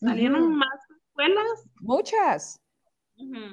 [0.00, 0.68] salieron más
[1.06, 1.68] escuelas.
[1.80, 2.60] Muchas.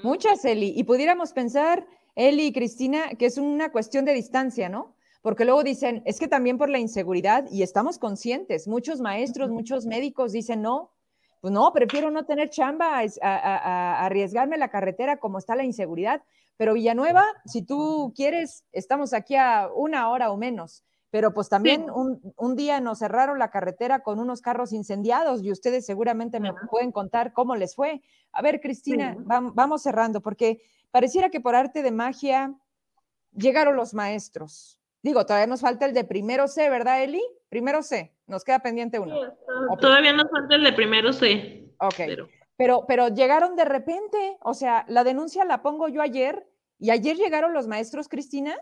[0.03, 0.73] Muchas, Eli.
[0.75, 1.85] Y pudiéramos pensar,
[2.15, 4.95] Eli y Cristina, que es una cuestión de distancia, ¿no?
[5.21, 9.85] Porque luego dicen, es que también por la inseguridad, y estamos conscientes, muchos maestros, muchos
[9.85, 10.91] médicos dicen, no,
[11.41, 16.23] pues no, prefiero no tener chamba, a, arriesgarme la carretera como está la inseguridad.
[16.60, 20.84] Pero Villanueva, si tú quieres, estamos aquí a una hora o menos.
[21.10, 25.86] Pero pues también un, día nos cerraron la carretera con unos carros incendiados y ustedes
[25.86, 28.02] seguramente me pueden contar cómo les fue.
[28.34, 32.54] A ver, Cristina, vamos cerrando, porque pareciera que por arte de magia
[33.32, 34.78] llegaron los maestros.
[35.02, 37.24] Digo, todavía nos falta el de primero C, ¿verdad, Eli?
[37.48, 39.15] Primero C, nos queda pendiente uno.
[39.80, 41.72] Todavía nos falta el de primero C.
[41.80, 41.95] Ok.
[42.00, 42.28] Pero...
[42.86, 43.08] pero...
[43.08, 47.67] llegaron de repente, o sea, la denuncia la pongo yo ayer y ayer llegaron los
[47.67, 48.58] maestros, Cristina.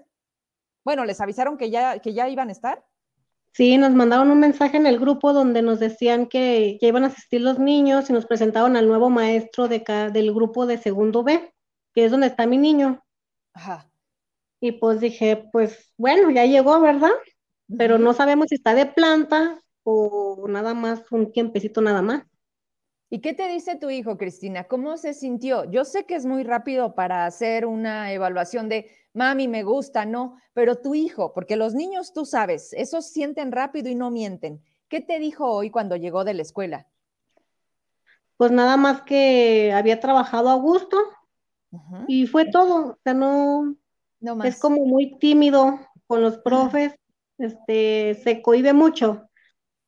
[0.84, 2.86] Bueno, ¿les avisaron que ya, que ya iban a estar?
[3.54, 7.08] Sí, nos mandaron un mensaje en el grupo donde nos decían que ya iban a
[7.08, 9.84] asistir los niños y nos presentaban al nuevo maestro de
[10.14, 11.52] del grupo de segundo B,
[11.94, 13.04] que es donde está mi niño.
[13.54, 13.90] Ajá.
[14.60, 17.12] Y pues dije, pues bueno, ya llegó, ¿verdad?
[17.78, 22.24] Pero no sabemos si está de planta o nada más, un tiempecito nada más.
[23.10, 24.65] ¿Y qué te dice tu hijo, Cristina?
[24.65, 25.63] ¿Cómo se sintió?
[25.72, 30.38] Yo sé que es muy rápido para hacer una evaluación de, mami, me gusta, no,
[30.54, 34.62] pero tu hijo, porque los niños, tú sabes, esos sienten rápido y no mienten.
[34.89, 36.88] ¿Qué te dijo hoy cuando llegó de la escuela?
[38.36, 40.98] Pues nada más que había trabajado a gusto
[42.08, 42.91] y fue todo.
[42.91, 43.76] O sea, no,
[44.43, 46.93] es como muy tímido con los profes,
[47.38, 49.30] este, se cohibe mucho,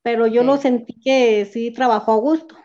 [0.01, 2.55] pero yo lo sentí que sí trabajó a gusto.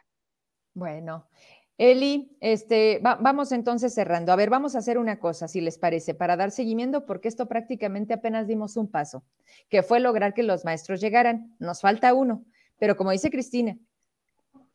[0.74, 1.28] Bueno,
[1.76, 4.32] Eli, este, vamos entonces cerrando.
[4.32, 7.46] A ver, vamos a hacer una cosa, si les parece, para dar seguimiento, porque esto
[7.46, 9.24] prácticamente apenas dimos un paso,
[9.68, 11.56] que fue lograr que los maestros llegaran.
[11.58, 12.44] Nos falta uno,
[12.78, 13.76] pero como dice Cristina,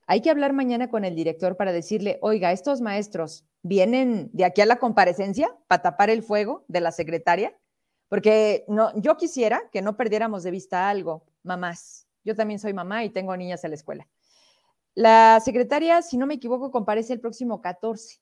[0.08, 4.60] hay que hablar mañana con el director para decirle, oiga, estos maestros vienen de aquí
[4.62, 7.56] a la comparecencia para tapar el fuego de la secretaria,
[8.10, 12.08] porque no, yo quisiera que no perdiéramos de vista algo, mamás.
[12.26, 14.08] Yo también soy mamá y tengo niñas en la escuela.
[14.96, 18.20] La secretaria, si no me equivoco, comparece el próximo 14,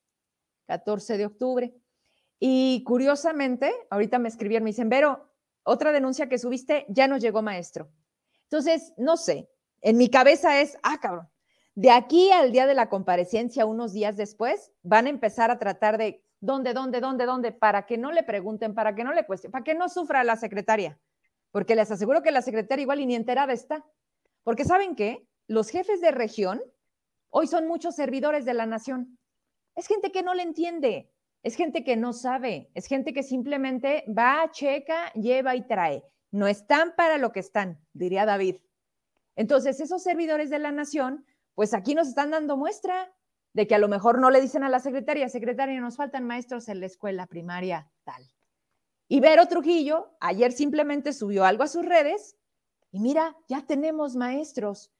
[0.67, 1.73] 14 de octubre.
[2.39, 5.27] Y curiosamente, ahorita me escribieron, me dicen, Vero,
[5.63, 7.89] otra denuncia que subiste, ya nos llegó maestro.
[8.43, 9.49] Entonces, no sé,
[9.81, 11.29] en mi cabeza es, ah, cabrón,
[11.75, 15.97] de aquí al día de la comparecencia, unos días después, van a empezar a tratar
[15.97, 19.51] de dónde, dónde, dónde, dónde, para que no le pregunten, para que no le cuestionen,
[19.51, 20.97] para que no sufra la secretaria.
[21.51, 23.85] Porque les aseguro que la secretaria igual ni enterada está.
[24.43, 25.26] Porque ¿saben qué?
[25.47, 26.61] Los jefes de región
[27.29, 29.17] hoy son muchos servidores de la nación.
[29.75, 31.11] Es gente que no le entiende.
[31.43, 36.03] es gente que no sabe, es gente que simplemente va, checa, lleva y trae.
[36.31, 38.57] No están para lo que están, diría David.
[39.37, 43.13] Entonces, esos servidores de la nación, pues aquí nos están dando muestra
[43.53, 46.67] de que a lo mejor no le dicen a la secretaria, secretaria, nos faltan maestros
[46.67, 48.23] en la escuela primaria tal.
[49.07, 52.35] Y Vero Trujillo ayer simplemente subió algo a sus redes
[52.91, 54.91] y mira, ya tenemos maestros.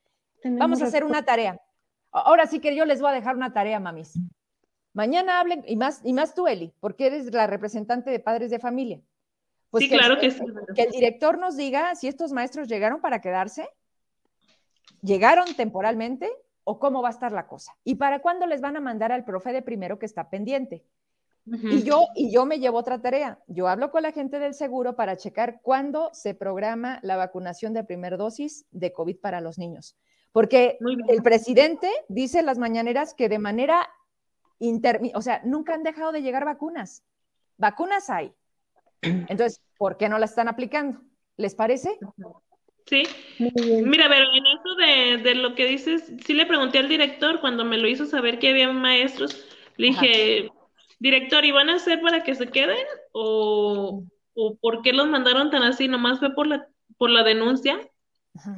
[0.44, 1.62] Vamos a hacer una tarea.
[2.12, 4.14] Ahora sí que yo les voy a dejar una tarea, mamis.
[4.94, 8.60] Mañana hablen, y más, y más tú, Eli, porque eres la representante de padres de
[8.60, 9.00] familia.
[9.70, 10.44] Pues sí, claro que sí.
[10.76, 13.70] Que el director nos diga si estos maestros llegaron para quedarse,
[15.02, 16.32] llegaron temporalmente
[16.64, 17.78] o cómo va a estar la cosa.
[17.84, 20.84] Y para cuándo les van a mandar al profe de primero que está pendiente.
[21.46, 23.40] Y yo, y yo me llevo otra tarea.
[23.48, 27.86] Yo hablo con la gente del seguro para checar cuándo se programa la vacunación de
[27.86, 29.96] primera dosis de COVID para los niños.
[30.38, 30.78] Porque
[31.10, 33.90] el presidente dice en las mañaneras que de manera
[35.16, 37.04] o sea, nunca han dejado de llegar vacunas.
[37.58, 38.32] Vacunas hay.
[39.02, 41.02] Entonces, ¿por qué no la están aplicando?
[41.38, 41.98] ¿Les parece?
[42.86, 43.02] Sí.
[43.40, 47.80] Mira, pero en eso de, lo que dices, sí le pregunté al director cuando me
[47.80, 49.44] lo hizo saber que había maestros,
[49.78, 50.52] le dije,
[51.00, 52.86] director, ¿y van a hacer para que se queden?
[53.12, 54.04] ¿O,
[54.62, 55.88] por qué los mandaron tan así?
[55.88, 56.68] ¿Nomás fue por la,
[57.00, 57.90] por la denuncia?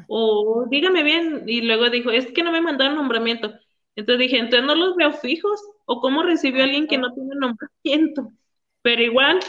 [0.08, 1.44] O dígame bien.
[1.48, 3.54] Y luego dijo, es que no me mandaron nombramiento.
[3.96, 5.62] Entonces dije, entonces no los veo fijos.
[5.86, 8.32] ¿O cómo recibió alguien que no tiene nombramiento?
[8.82, 9.40] Pero igual,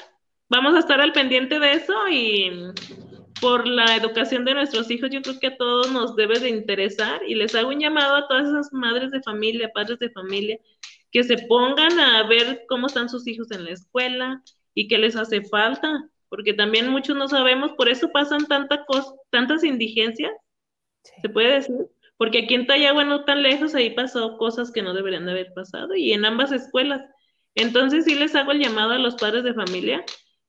[0.48, 2.50] vamos a estar al pendiente de eso y
[3.40, 7.22] por la educación de nuestros hijos, yo creo que a todos nos debe de interesar
[7.26, 10.58] y les hago un llamado a todas esas madres de familia, padres de familia,
[11.10, 14.42] que se pongan a ver cómo están sus hijos en la escuela
[14.74, 18.84] y qué les hace falta, porque también muchos no sabemos, por eso pasan tanta
[19.30, 20.32] tantas indigencias,
[21.02, 21.76] se puede decir,
[22.16, 25.52] porque aquí en Tayagua no tan lejos, ahí pasó cosas que no deberían de haber
[25.54, 27.02] pasado y en ambas escuelas.
[27.54, 30.04] Entonces sí les hago el llamado a los padres de familia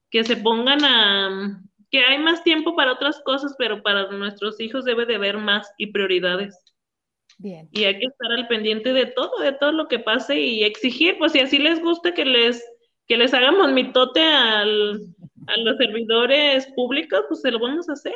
[0.09, 4.85] que se pongan a, que hay más tiempo para otras cosas, pero para nuestros hijos
[4.85, 6.57] debe de haber más y prioridades.
[7.37, 7.69] Bien.
[7.71, 11.17] Y hay que estar al pendiente de todo, de todo lo que pase y exigir,
[11.17, 12.63] pues si así les gusta que les,
[13.07, 15.01] que les hagamos mitote al,
[15.47, 18.13] a los servidores públicos, pues se lo vamos a hacer,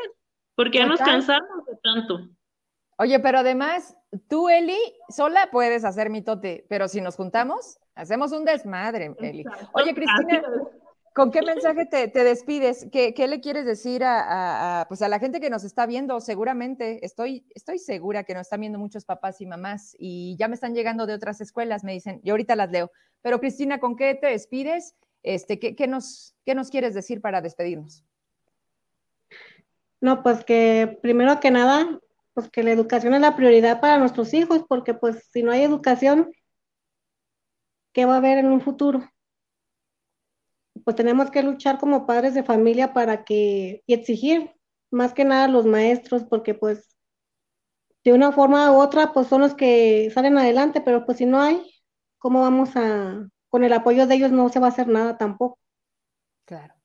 [0.56, 2.30] porque ya nos cansamos de tanto.
[2.98, 3.98] Oye, pero además,
[4.30, 4.78] tú, Eli,
[5.10, 9.44] sola puedes hacer mitote, pero si nos juntamos, hacemos un desmadre, Eli.
[9.74, 10.41] Oye, Cristina,
[11.15, 12.89] ¿Con qué mensaje te, despides?
[12.91, 16.20] ¿Qué, le quieres decir a, pues a la gente que nos está viendo?
[16.20, 20.56] Seguramente, estoy, estoy segura que nos están viendo muchos papás y mamás y ya me
[20.56, 22.91] están llegando de otras escuelas, me dicen, y ahorita las leo.
[23.22, 24.98] Pero Cristina, ¿con qué te despides?
[25.24, 28.04] Este, ¿qué, nos, ¿Qué nos quieres decir para despedirnos?
[30.06, 32.00] No, pues que primero que nada,
[32.36, 35.63] pues que la educación es la prioridad para nuestros hijos, porque pues si no hay
[35.63, 36.32] educación,
[37.91, 39.10] ¿qué va a haber en un futuro?
[40.84, 44.52] pues tenemos que luchar como padres de familia para que, y exigir
[44.91, 46.96] más que nada a los maestros, porque pues
[48.04, 51.41] de una forma u otra, pues son los que salen adelante, pero pues si no
[51.41, 51.63] hay,
[52.20, 55.58] ¿cómo vamos a, con el apoyo de ellos no se va a hacer nada tampoco?
[56.46, 56.76] Claro.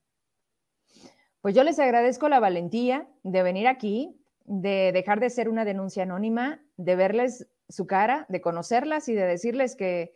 [1.41, 6.03] Pues yo les agradezco la valentía de venir aquí, de dejar de ser una denuncia
[6.03, 10.15] anónima, de verles su cara, de conocerlas y de decirles que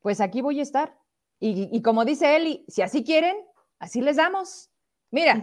[0.00, 0.94] pues aquí voy a estar,
[1.38, 3.36] y, como dice Eli, si así quieren,
[3.78, 4.70] así les damos.
[5.10, 5.42] Mira,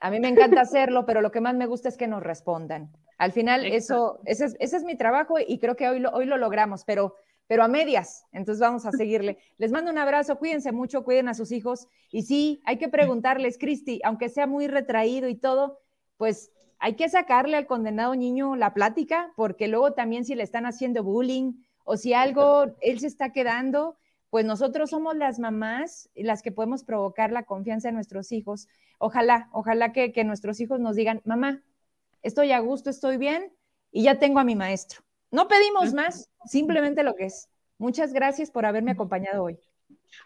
[0.00, 2.92] a mí me encanta hacerlo, pero lo que más me gusta es que nos respondan.
[3.16, 6.84] Al final, eso, ese es, mi trabajo y creo que hoy lo, hoy lo logramos,
[6.84, 7.14] pero,
[7.46, 8.26] pero a medias.
[8.32, 9.38] Entonces vamos a seguirle.
[9.58, 11.88] Les mando un abrazo, cuídense mucho, cuiden a sus hijos.
[12.10, 15.80] Y sí, hay que preguntarles, Cristi, aunque sea muy retraído y todo,
[16.16, 20.66] pues hay que sacarle al condenado niño la plática, porque luego también si le están
[20.66, 21.54] haciendo bullying
[21.84, 23.96] o si algo, él se está quedando,
[24.30, 28.68] pues nosotros somos las mamás las que podemos provocar la confianza en nuestros hijos.
[28.98, 31.62] Ojalá, ojalá que, nuestros hijos nos digan, mamá,
[32.22, 33.52] estoy a gusto, estoy bien
[33.92, 35.02] y ya tengo a mi maestro.
[35.34, 37.48] No pedimos más, simplemente lo que es.
[37.78, 39.58] Muchas gracias por haberme acompañado hoy.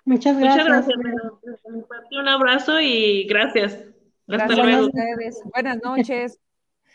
[0.05, 0.69] Muchas gracias.
[0.69, 2.11] Muchas gracias.
[2.11, 3.87] Un abrazo y gracias.
[4.27, 4.91] Hasta luego.
[4.91, 6.39] Buenas, Buenas noches.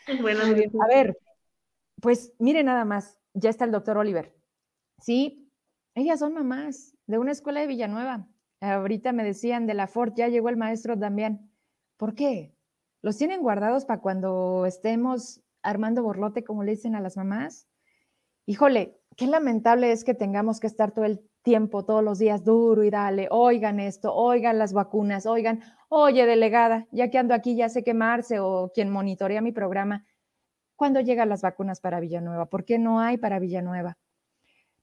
[0.20, 0.70] Buenas noches.
[0.80, 1.18] A ver,
[2.00, 4.32] pues mire nada más, ya está el doctor Oliver.
[5.00, 5.50] Sí,
[5.96, 8.28] ellas son mamás de una escuela de Villanueva.
[8.60, 11.50] Ahorita me decían de la Ford, ya llegó el maestro también.
[11.96, 12.54] ¿Por qué?
[13.02, 17.66] ¿Los tienen guardados para cuando estemos armando borlote, como le dicen a las mamás?
[18.46, 22.84] Híjole, qué lamentable es que tengamos que estar todo el tiempo, todos los días, duro
[22.84, 27.68] y dale, oigan esto, oigan las vacunas, oigan, oye, delegada, ya que ando aquí, ya
[27.68, 30.04] sé quemarse o quien monitorea mi programa,
[30.76, 32.46] ¿cuándo llegan las vacunas para Villanueva?
[32.46, 33.96] ¿Por qué no hay para Villanueva?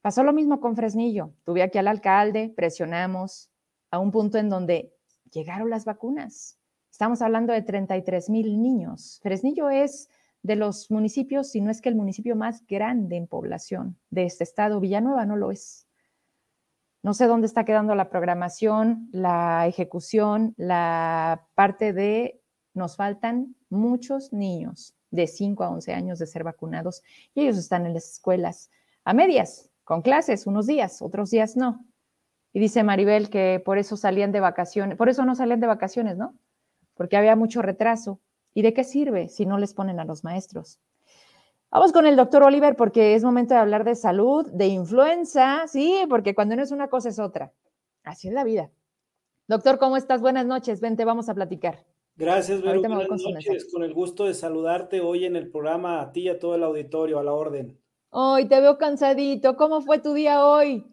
[0.01, 1.31] Pasó lo mismo con Fresnillo.
[1.43, 3.51] Tuve aquí al alcalde, presionamos,
[3.91, 4.93] a un punto en donde
[5.31, 6.57] llegaron las vacunas.
[6.89, 9.19] Estamos hablando de 33 mil niños.
[9.21, 10.09] Fresnillo es
[10.43, 14.43] de los municipios, si no es que el municipio más grande en población de este
[14.43, 14.79] estado.
[14.79, 15.87] Villanueva no lo es.
[17.03, 22.41] No sé dónde está quedando la programación, la ejecución, la parte de
[22.73, 27.85] nos faltan muchos niños de 5 a 11 años de ser vacunados y ellos están
[27.85, 28.69] en las escuelas
[29.03, 31.85] a medias, con clases, unos días, otros días no.
[32.53, 36.17] Y dice Maribel que por eso salían de vacaciones, por eso no salían de vacaciones,
[36.17, 36.35] ¿no?
[36.93, 38.19] Porque había mucho retraso.
[38.53, 40.79] ¿Y de qué sirve si no les ponen a los maestros?
[41.69, 46.03] Vamos con el doctor Oliver porque es momento de hablar de salud, de influenza, sí,
[46.09, 47.53] porque cuando no es una cosa es otra.
[48.03, 48.69] Así es la vida.
[49.47, 50.21] Doctor, ¿cómo estás?
[50.21, 51.85] Buenas noches, vente, vamos a platicar.
[52.17, 52.81] Gracias, Vero.
[52.81, 56.39] Buenas noches, con el gusto de saludarte hoy en el programa a ti y a
[56.39, 57.79] todo el auditorio, a la orden.
[58.09, 59.55] Hoy te veo cansadito.
[59.55, 60.85] ¿Cómo fue tu día hoy?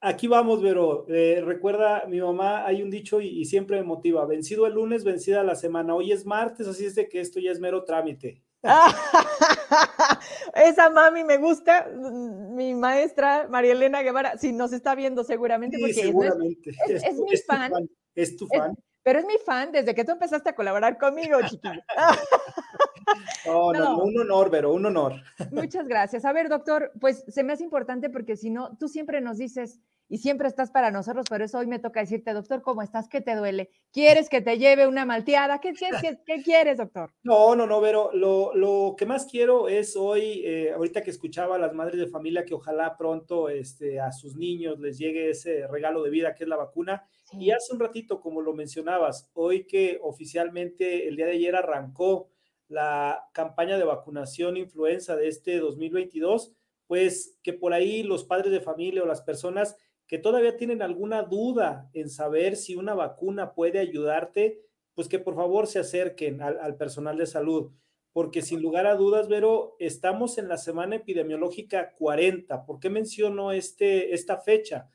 [0.00, 1.06] Aquí vamos, Vero.
[1.08, 4.26] Eh, recuerda, mi mamá, hay un dicho y, y, siempre me motiva.
[4.26, 5.94] Vencido el lunes, vencida la semana.
[5.94, 8.42] Hoy es martes, así es de que esto ya es mero trámite.
[10.54, 15.94] Esa mami me gusta, mi maestra María Elena Guevara, si nos está viendo seguramente, porque
[15.94, 16.70] seguramente.
[16.88, 17.70] Es, es, mi fan.
[17.70, 17.88] fan.
[18.14, 18.76] Es tu fan.
[19.02, 21.38] pero es mi fan desde que tú empezaste a colaborar conmigo,
[23.44, 23.72] chiquillo.
[23.72, 25.14] no, no, un honor, pero un honor.
[25.50, 26.24] Muchas gracias.
[26.24, 29.80] A ver, doctor, pues se me hace importante porque si no, tú siempre nos dices,
[30.08, 33.08] y siempre estás para nosotros, pero eso hoy me toca decirte, doctor, ¿cómo estás?
[33.08, 33.70] ¿Qué te duele?
[33.92, 35.60] ¿Quieres que te lleve una malteada?
[35.60, 37.12] ¿Qué, qué, qué, qué quieres, doctor?
[37.24, 41.56] No, no, no, pero lo, lo que más quiero es hoy, eh, ahorita que escuchaba
[41.56, 45.66] a las madres de familia, que ojalá pronto este, a sus niños les llegue ese
[45.66, 47.04] regalo de vida que es la vacuna.
[47.24, 47.38] Sí.
[47.40, 52.28] Y hace un ratito, como lo mencionabas, hoy que oficialmente el día de ayer arrancó
[52.68, 56.52] la campaña de vacunación influenza de este 2022,
[56.86, 61.22] pues que por ahí los padres de familia o las personas que todavía tienen alguna
[61.22, 64.62] duda en saber si una vacuna puede ayudarte,
[64.94, 67.72] pues que por favor se acerquen al, al, personal de salud,
[68.12, 72.64] porque sin lugar a dudas, Vero, estamos en la semana epidemiológica 40.
[72.64, 74.88] ¿Por qué menciono este, esta fecha?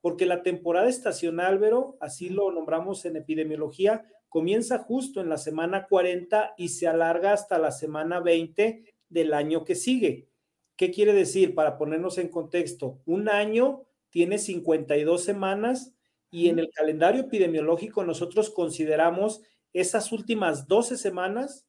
[0.00, 4.04] Porque la temporada estacional, Vero, así lo nombramos en epidemiología,
[4.34, 9.64] comienza justo en la semana 40 y se alarga hasta la semana 20 del año
[9.64, 10.26] que sigue.
[10.74, 11.54] ¿Qué quiere decir?
[11.54, 15.94] Para ponernos en contexto, un año tiene 52 semanas
[16.32, 19.40] y en el calendario epidemiológico nosotros consideramos
[19.72, 21.68] esas últimas 12 semanas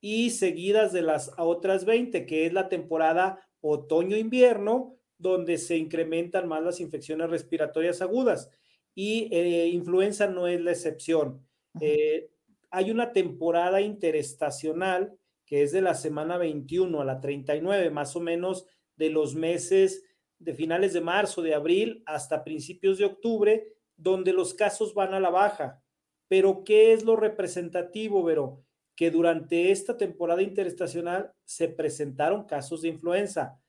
[0.00, 6.64] y seguidas de las otras 20, que es la temporada otoño-invierno, donde se incrementan más
[6.64, 8.50] las infecciones respiratorias agudas.
[8.96, 11.46] Y eh, influenza no es la excepción.
[11.80, 12.30] Eh,
[12.70, 15.16] hay una temporada interestacional
[15.50, 18.66] que es de la semana 21 a la 39, más o menos
[18.96, 20.04] de los meses
[20.38, 25.18] de finales de marzo, de abril hasta principios de octubre, donde los casos van a
[25.18, 25.82] la baja.
[26.28, 28.62] Pero ¿qué es lo representativo, Vero?
[28.94, 33.60] Que durante esta temporada interestacional se presentaron casos de influenza.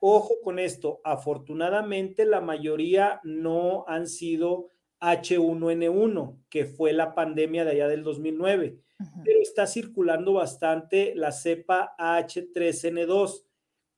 [0.00, 4.70] Ojo con esto, afortunadamente la mayoría no han sido
[5.00, 9.22] H1N1, que fue la pandemia de allá del 2009, uh -huh.
[9.24, 13.44] pero está circulando bastante la cepa H3N2.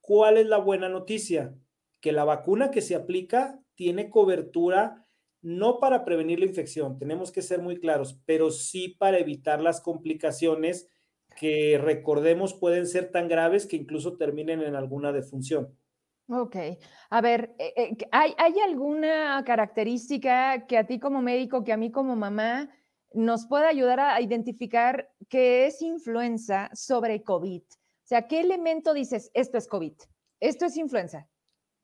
[0.01, 1.55] ¿Cuál es la buena noticia?
[2.01, 5.05] que la vacuna que se aplica tiene cobertura
[5.40, 9.80] no para prevenir la infección, tenemos que ser muy claros, pero sí para evitar las
[9.80, 10.88] complicaciones
[11.36, 15.76] que recordemos pueden ser tan graves que incluso terminen en alguna defunción.
[16.30, 16.56] Ok,
[17.08, 21.90] a ver, eh, ¿hay, ¿hay alguna característica que a ti como médico, que a mí
[21.90, 22.68] como mamá,
[23.14, 27.62] nos pueda ayudar a identificar qué es influenza sobre COVID?
[27.62, 29.94] O sea, ¿qué elemento dices, esto es COVID,
[30.40, 31.26] esto es influenza?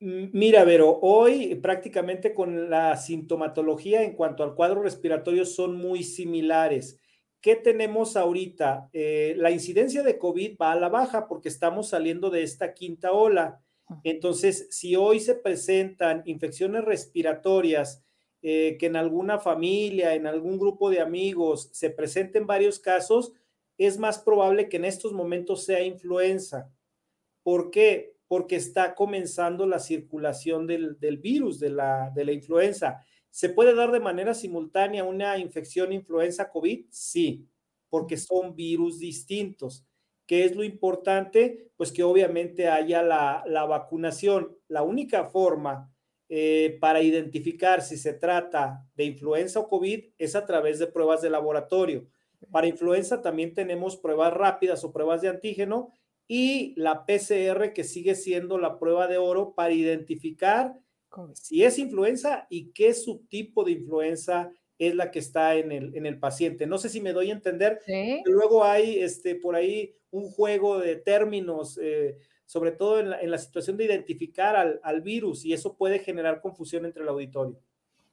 [0.00, 7.00] Mira, Vero, hoy prácticamente con la sintomatología en cuanto al cuadro respiratorio son muy similares.
[7.40, 8.90] ¿Qué tenemos ahorita?
[8.92, 13.12] Eh, la incidencia de COVID va a la baja porque estamos saliendo de esta quinta
[13.12, 13.63] ola.
[14.02, 18.02] Entonces, si hoy se presentan infecciones respiratorias,
[18.42, 23.32] eh, que en alguna familia, en algún grupo de amigos se presenten varios casos,
[23.78, 26.70] es más probable que en estos momentos sea influenza.
[27.42, 28.14] ¿Por qué?
[28.34, 33.00] porque está comenzando la circulación del, del virus, de la, de la, influenza.
[33.30, 36.86] ¿Se puede dar de manera simultánea una infección influenza COVID?
[36.90, 37.46] Sí,
[37.88, 39.84] porque son virus distintos.
[40.26, 41.70] ¿Qué es lo importante?
[41.76, 44.56] Pues que obviamente haya la, la vacunación.
[44.68, 45.94] La única forma
[46.30, 51.20] eh, para identificar si se trata de influenza o COVID es a través de pruebas
[51.20, 52.08] de laboratorio.
[52.50, 55.92] Para influenza también tenemos pruebas rápidas o pruebas de antígeno
[56.26, 60.74] y la PCR que sigue siendo la prueba de oro para identificar
[61.34, 66.06] si es influenza y qué subtipo de influenza es la que está en el, en
[66.06, 66.66] el paciente.
[66.66, 67.80] No sé si me doy a entender.
[68.24, 73.76] Luego hay este, por ahí un juego de términos, eh, sobre todo en la, situación
[73.76, 77.58] de identificar al, al virus, y eso puede generar confusión entre el auditorio.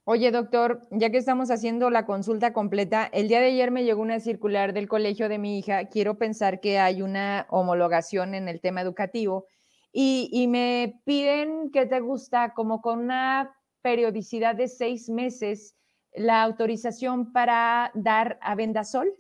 [0.03, 4.01] Oye, doctor, ya que estamos haciendo la consulta completa, el día de ayer me llegó
[4.01, 5.85] una circular del colegio de mi hija.
[5.89, 9.45] Quiero pensar que hay una homologación en el tema educativo
[9.93, 15.75] y, me piden que te gusta como con una periodicidad de seis meses
[16.13, 19.13] la autorización para dar a Vendasol.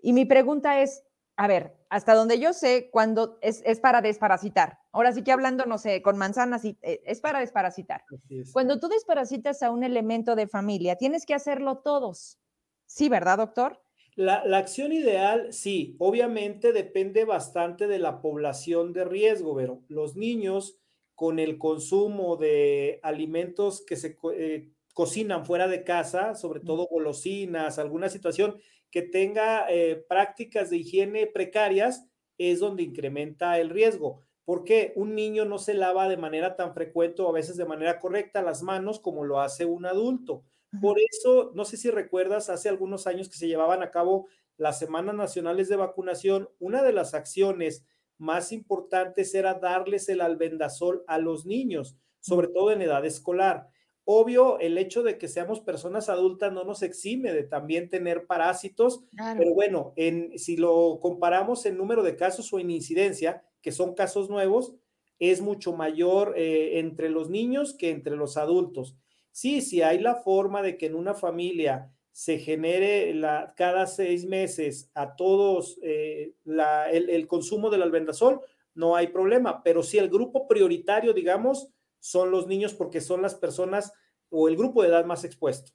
[0.00, 1.04] Y mi pregunta es,
[1.36, 4.78] a ver, hasta donde yo sé, cuando es, para desparasitar.
[4.92, 8.04] Ahora sí que hablando, no sé, con manzanas, eh, es para desparasitar.
[8.52, 12.38] Cuando tú desparasitas a un elemento de familia, tienes que hacerlo todos.
[12.86, 13.80] Sí, ¿verdad, doctor?
[14.16, 20.78] La, acción ideal, sí, obviamente depende bastante de la población de riesgo, pero los niños
[21.14, 27.78] con el consumo de alimentos que se eh, cocinan fuera de casa, sobre todo golosinas,
[27.78, 28.56] alguna situación
[28.90, 32.06] que tenga eh, prácticas de higiene precarias,
[32.38, 34.20] es donde incrementa el riesgo.
[34.44, 37.98] Porque un niño no se lava de manera tan frecuente o a veces de manera
[37.98, 40.44] correcta las manos como lo hace un adulto.
[40.80, 44.26] Por eso, no sé si recuerdas, hace algunos años que se llevaban a cabo
[44.56, 47.84] las Semanas Nacionales de Vacunación, una de las acciones
[48.18, 53.68] más importantes era darles el albendazol a los niños, sobre todo en edad escolar.
[54.08, 59.02] Obvio, el hecho de que seamos personas adultas no nos exime de también tener parásitos,
[59.36, 63.94] pero bueno, en, si lo comparamos en número de casos o en incidencia, que son
[63.94, 64.76] casos nuevos,
[65.18, 68.96] es mucho mayor eh, entre los niños que entre los adultos.
[69.32, 74.24] Sí, sí hay la forma de que en una familia se genere la, cada seis
[74.24, 78.40] meses a todos eh, el, consumo del albendazol,
[78.74, 81.68] no hay problema, pero si el grupo prioritario, digamos,
[82.06, 83.92] son los niños porque son las personas
[84.30, 85.72] o el grupo de edad más expuesto.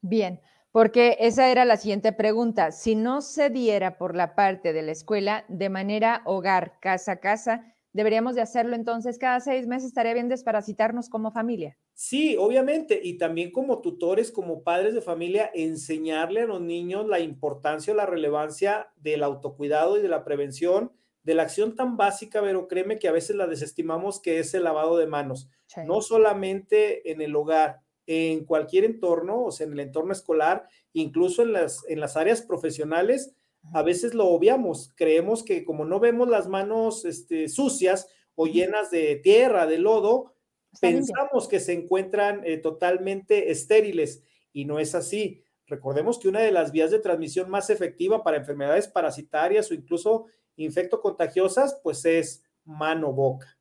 [0.00, 2.72] Bien, porque esa era la siguiente pregunta.
[2.72, 7.74] Si no se diera por la parte de la escuela de manera hogar, casa, casa,
[7.92, 11.76] deberíamos de hacerlo entonces cada seis meses, estaría bien desparasitarnos como familia.
[11.94, 17.20] Sí, obviamente, y también como tutores, como padres de familia, enseñarle a los niños la
[17.20, 20.92] importancia o la relevancia del autocuidado y de la prevención,
[21.22, 24.64] de la acción tan básica, pero créeme que a veces la desestimamos, que es el
[24.64, 25.48] lavado de manos,
[25.86, 31.42] no solamente en el hogar, en cualquier entorno, o sea, en el entorno escolar, incluso
[31.42, 33.34] en las, en las áreas profesionales,
[33.72, 38.90] a veces lo obviamos, creemos que como no vemos las manos este, sucias o llenas
[38.90, 40.34] de tierra, de lodo,
[40.80, 45.44] pensamos que se encuentran eh, totalmente estériles y no es así.
[45.66, 50.26] Recordemos que una de las vías de transmisión más efectiva para enfermedades parasitarias o incluso
[50.56, 53.58] infectocontagiosas, pues es mano-boca.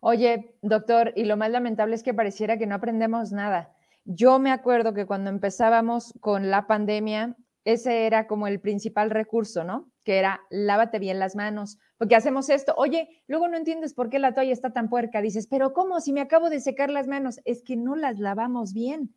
[0.00, 3.74] Oye, doctor, y lo más lamentable es que pareciera que no aprendemos nada.
[4.04, 9.64] Yo me acuerdo que cuando empezábamos con la pandemia, ese era como el principal recurso,
[9.64, 9.90] ¿no?
[10.04, 12.74] Que era lávate bien las manos, porque hacemos esto.
[12.76, 15.22] Oye, luego no entiendes por qué la toalla está tan puerca.
[15.22, 16.00] Dices, pero ¿cómo?
[16.00, 19.14] Si me acabo de secar las manos, es que no las lavamos bien.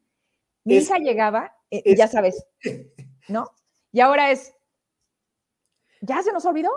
[0.63, 2.45] Mi hija llegaba, eh, ya sabes,
[3.27, 3.51] ¿no?
[3.91, 4.53] Y ahora es,
[6.01, 6.69] ¿ya se nos olvidó?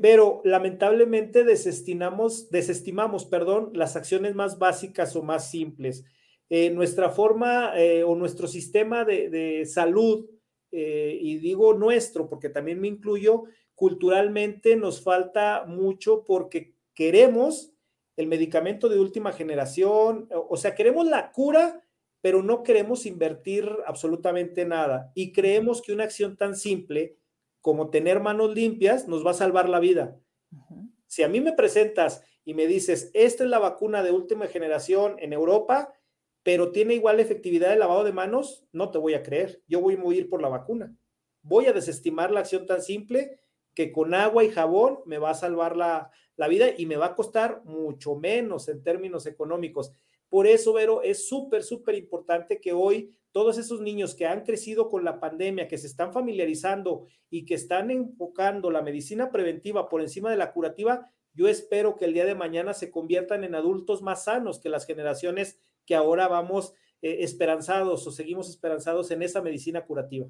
[0.00, 6.04] Pero lamentablemente desestimamos, desestimamos, perdón, las acciones más básicas o más simples.
[6.48, 10.26] Eh, nuestra forma eh, o nuestro sistema de, salud
[10.70, 13.44] eh, y digo nuestro porque también me incluyo,
[13.74, 17.72] culturalmente nos falta mucho porque queremos
[18.16, 21.82] el medicamento de última generación, o sea, queremos la cura,
[22.22, 25.12] pero no queremos invertir absolutamente nada.
[25.14, 27.16] Y creemos que una acción tan simple
[27.66, 30.20] como tener manos limpias nos va a salvar la vida.
[31.08, 35.16] Si a mí me presentas y me dices, esta es la vacuna de última generación
[35.18, 35.92] en Europa,
[36.44, 39.64] pero tiene igual efectividad de lavado de manos, no te voy a creer.
[39.66, 40.96] Yo voy a ir por la vacuna.
[41.42, 43.40] Voy a desestimar la acción tan simple
[43.74, 46.12] que con agua y jabón me va a salvar la,
[46.48, 49.90] vida y me va a costar mucho menos en términos económicos.
[50.28, 54.88] Por eso, Vero, es súper, súper importante que hoy todos esos niños que han crecido
[54.88, 60.00] con la pandemia, que se están familiarizando y que están enfocando la medicina preventiva por
[60.00, 64.00] encima de la curativa, yo espero que el día de mañana se conviertan en adultos
[64.00, 66.72] más sanos que las generaciones que ahora vamos
[67.02, 70.28] eh, esperanzados o seguimos esperanzados en esa medicina curativa.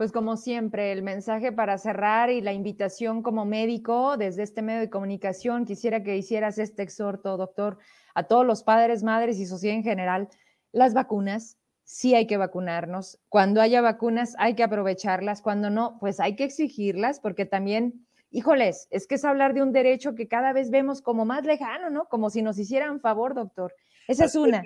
[0.00, 4.80] Pues como siempre, el mensaje para cerrar y la invitación como médico desde este medio
[4.80, 7.76] de comunicación, quisiera que hicieras este exhorto, doctor,
[8.14, 10.30] a todos los padres, madres y sociedad en general.
[10.72, 13.20] Las vacunas, sí hay que vacunarnos.
[13.28, 15.42] Cuando haya vacunas hay que aprovecharlas.
[15.42, 19.70] Cuando no, pues hay que exigirlas porque también, híjoles, es que es hablar de un
[19.70, 22.06] derecho que cada vez vemos como más lejano, ¿no?
[22.06, 23.74] Como si nos hicieran favor, doctor.
[24.08, 24.64] Esa es una.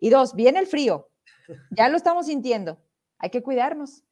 [0.00, 1.10] Y dos, viene el frío.
[1.70, 2.82] Ya lo estamos sintiendo.
[3.20, 4.02] hay que cuidarnos.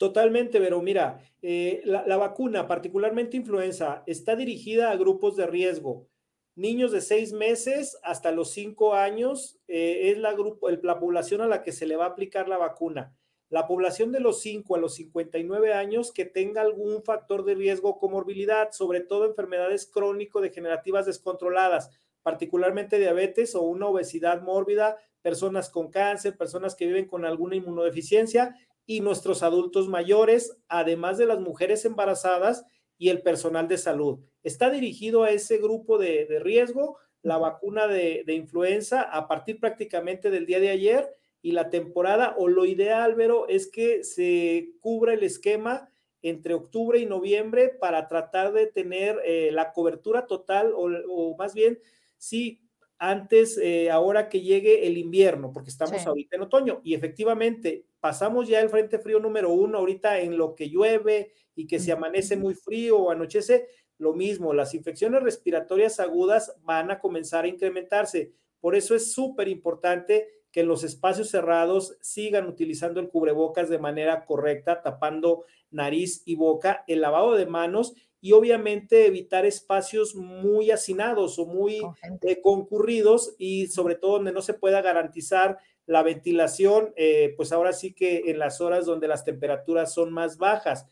[0.00, 6.08] Totalmente, pero mira, eh, la, vacuna, particularmente influenza, está dirigida a grupos de riesgo.
[6.54, 11.48] Niños de seis meses hasta los cinco años eh, es la, grupo, la población a
[11.48, 13.14] la que se le va a aplicar la vacuna.
[13.50, 17.90] La población de los 5 a los 59 años que tenga algún factor de riesgo
[17.90, 21.90] o comorbilidad, sobre todo enfermedades crónico-degenerativas descontroladas,
[22.22, 28.56] particularmente diabetes o una obesidad mórbida, personas con cáncer, personas que viven con alguna inmunodeficiencia
[28.90, 32.64] y nuestros adultos mayores, además de las mujeres embarazadas
[32.98, 34.18] y el personal de salud.
[34.42, 40.28] Está dirigido a ese grupo de, riesgo la vacuna de, de, influenza a partir prácticamente
[40.28, 41.08] del día de ayer
[41.40, 45.88] y la temporada o lo ideal, Vero, es que se cubra el esquema
[46.20, 51.78] entre octubre y noviembre para tratar de tener eh, la cobertura total o, más bien,
[52.18, 52.60] sí,
[52.98, 56.80] antes, eh, ahora que llegue el invierno, porque estamos ahorita en otoño.
[56.82, 61.66] Y efectivamente pasamos ya el frente frío número uno, ahorita en lo que llueve y
[61.66, 66.98] que se amanece muy frío o anochece, lo mismo, las infecciones respiratorias agudas van a
[66.98, 68.32] comenzar a incrementarse.
[68.58, 73.78] Por eso es súper importante que en los espacios cerrados sigan utilizando el cubrebocas de
[73.78, 80.70] manera correcta, tapando nariz y boca, el lavado de manos y obviamente evitar espacios muy
[80.70, 81.80] hacinados o muy
[82.22, 85.58] eh, concurridos y sobre todo donde no se pueda garantizar
[85.90, 90.38] la ventilación, eh, pues ahora sí que en las horas donde las temperaturas son más
[90.38, 90.86] bajas.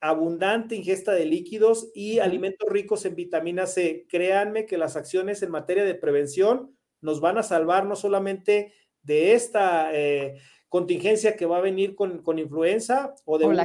[0.00, 4.04] Abundante ingesta de líquidos y alimentos ricos en vitamina C.
[4.06, 9.32] Créanme que las acciones en materia de prevención nos van a salvar no solamente de
[9.32, 10.34] esta eh,
[10.68, 13.64] contingencia que va a venir con, influenza o de una,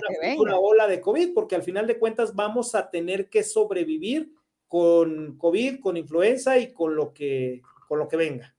[0.58, 4.32] ola de COVID, porque al final de cuentas vamos a tener que sobrevivir
[4.70, 8.56] con COVID, con influenza y con lo que, con lo que venga.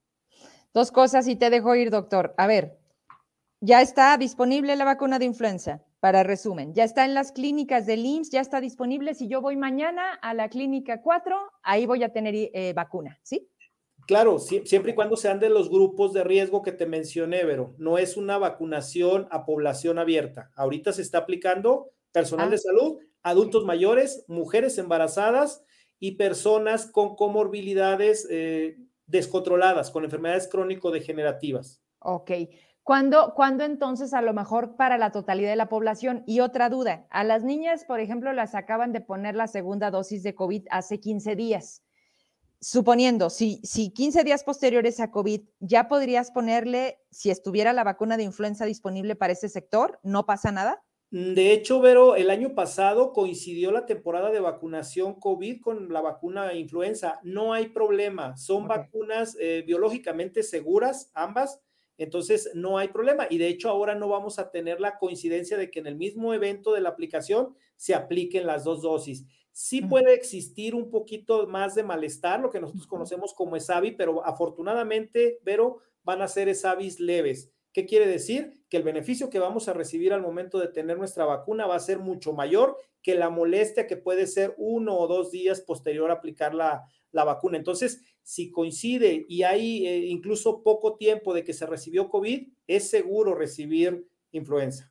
[0.75, 2.33] Dos cosas y te dejo ir, doctor.
[2.35, 2.77] A ver,
[3.61, 6.73] ya está disponible la vacuna de influenza, para resumen.
[6.73, 9.15] Ya está en las clínicas del IMSS, ya está disponible.
[9.15, 13.49] Si yo voy mañana a la clínica 4, ahí voy a tener eh, vacuna, ¿sí?
[14.05, 17.73] Claro, siempre y cuando sean de los grupos de riesgo que te mencioné, Vero.
[17.77, 20.51] No es una vacunación a población abierta.
[20.57, 22.59] Ahorita se está aplicando personal de ah.
[22.59, 25.63] salud, adultos mayores, mujeres embarazadas
[26.01, 28.75] y personas con comorbilidades eh,
[29.07, 31.81] descontroladas, con enfermedades crónico-degenerativas.
[31.99, 32.31] Ok.
[32.83, 36.23] ¿Cuándo, ¿Cuándo entonces a lo mejor para la totalidad de la población?
[36.27, 40.21] Y otra duda, a las niñas, por ejemplo, las acaban de poner la segunda dosis
[40.21, 41.85] de COVID hace 15 días
[42.61, 48.17] suponiendo, si, si 15 días posteriores a COVID ya podrías ponerle, si estuviera la vacuna
[48.17, 50.83] de influenza disponible para ese sector, ¿no pasa nada?
[51.11, 56.01] Mm, de hecho, Vero, el año pasado coincidió la temporada de vacunación COVID con la
[56.01, 57.19] vacuna influenza.
[57.23, 61.61] No hay problema, son vacunas eh, biológicamente seguras, ambas,
[61.97, 63.27] entonces no hay problema.
[63.29, 66.33] Y de hecho, ahora no vamos a tener la coincidencia de que en el mismo
[66.33, 69.25] evento de la aplicación se apliquen las dos dosis.
[69.51, 74.25] Sí puede existir un poquito más de malestar, lo que nosotros conocemos como ESAVI, pero
[74.25, 77.54] afortunadamente, Vero, van a ser ESAVIs leves.
[77.75, 78.63] ¿Qué quiere decir?
[78.69, 81.79] Que el beneficio que vamos a recibir al momento de tener nuestra vacuna va a
[81.81, 86.13] ser mucho mayor que la molestia que puede ser uno o dos días posterior a
[86.13, 87.57] aplicar la, vacuna.
[87.57, 92.89] Entonces, si coincide y hay eh, incluso poco tiempo de que se recibió COVID, es
[92.89, 94.89] seguro recibir influenza.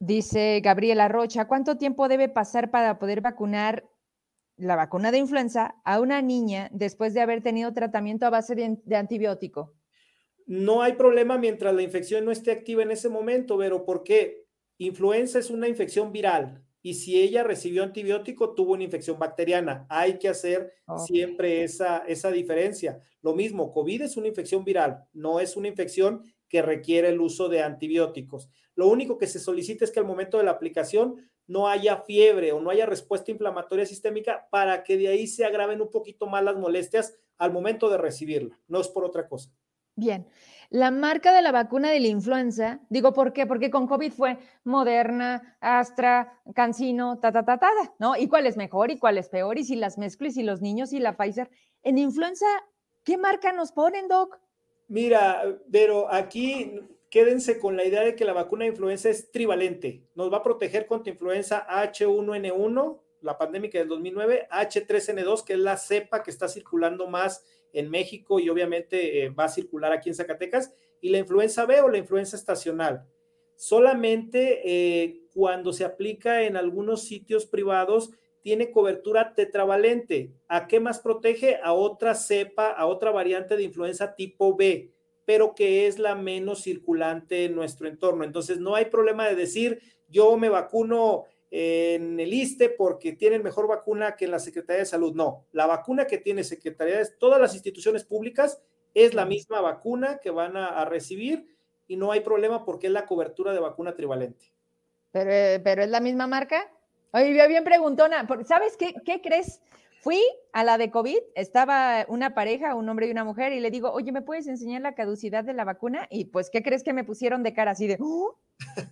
[0.00, 3.88] Dice Gabriela Rocha, ¿cuánto tiempo debe pasar para poder vacunar
[4.56, 8.96] la vacuna de influenza a una niña después de haber tenido tratamiento a base de,
[8.96, 9.72] antibiótico?
[10.46, 14.46] No hay problema mientras la infección no esté activa en ese momento, pero porque
[14.78, 19.86] influenza es una infección viral y si ella recibió antibiótico, tuvo una infección bacteriana.
[19.88, 20.72] Hay que hacer
[21.04, 23.00] siempre esa, esa diferencia.
[23.22, 27.48] Lo mismo, COVID es una infección viral, no es una infección que requiere el uso
[27.48, 28.48] de antibióticos.
[28.76, 32.52] Lo único que se solicita es que al momento de la aplicación no haya fiebre
[32.52, 36.44] o no haya respuesta inflamatoria sistémica para que de ahí se agraven un poquito más
[36.44, 38.60] las molestias al momento de recibirla.
[38.68, 39.50] No es por otra cosa.
[39.96, 40.26] Bien.
[40.68, 43.46] La marca de la vacuna de la influenza, digo, ¿por qué?
[43.46, 48.16] Porque con COVID fue Moderna, Astra, Cancino, ta, ta, ta, ta, ¿no?
[48.16, 49.58] ¿Y cuál es mejor y cuál es peor?
[49.58, 51.48] Y si las mezclo y si los niños y la Pfizer.
[51.82, 52.46] En influenza,
[53.04, 54.38] ¿qué marca nos ponen, Doc?
[54.88, 56.80] Mira, pero aquí
[57.10, 60.04] quédense con la idea de que la vacuna de influenza es trivalente.
[60.14, 65.76] Nos va a proteger contra influenza H1N1, la pandémica del 2009, H3N2, que es la
[65.76, 70.14] cepa que está circulando más en México y obviamente eh, va a circular aquí en
[70.14, 73.06] Zacatecas, y la influenza B o la influenza estacional.
[73.54, 78.10] Solamente eh, cuando se aplica en algunos sitios privados
[78.42, 80.32] tiene cobertura tetravalente.
[80.46, 81.58] ¿A qué más protege?
[81.62, 84.92] A otra cepa, a otra variante de influenza tipo B.
[85.26, 88.24] pero que es la menos circulante en nuestro entorno.
[88.24, 91.24] Entonces, no hay problema de decir, yo me vacuno
[91.58, 95.14] en el ISTE porque tienen mejor vacuna que en la Secretaría de Salud.
[95.14, 98.60] No, la vacuna que tiene Secretaría de todas las instituciones públicas
[98.92, 103.06] es la misma vacuna que van a, recibir y no hay problema porque es la
[103.06, 104.52] cobertura de vacuna trivalente.
[105.12, 106.70] Pero, eh, pero es la misma marca.
[107.12, 109.62] Oye, bien preguntona, ¿sabes qué, qué crees?
[110.06, 113.72] Fui a la de COVID, estaba una pareja, un hombre y una mujer, y le
[113.72, 116.06] digo, oye, ¿me puedes enseñar la caducidad de la vacuna?
[116.10, 118.36] Y pues, ¿qué crees que me pusieron de cara así de, oh"?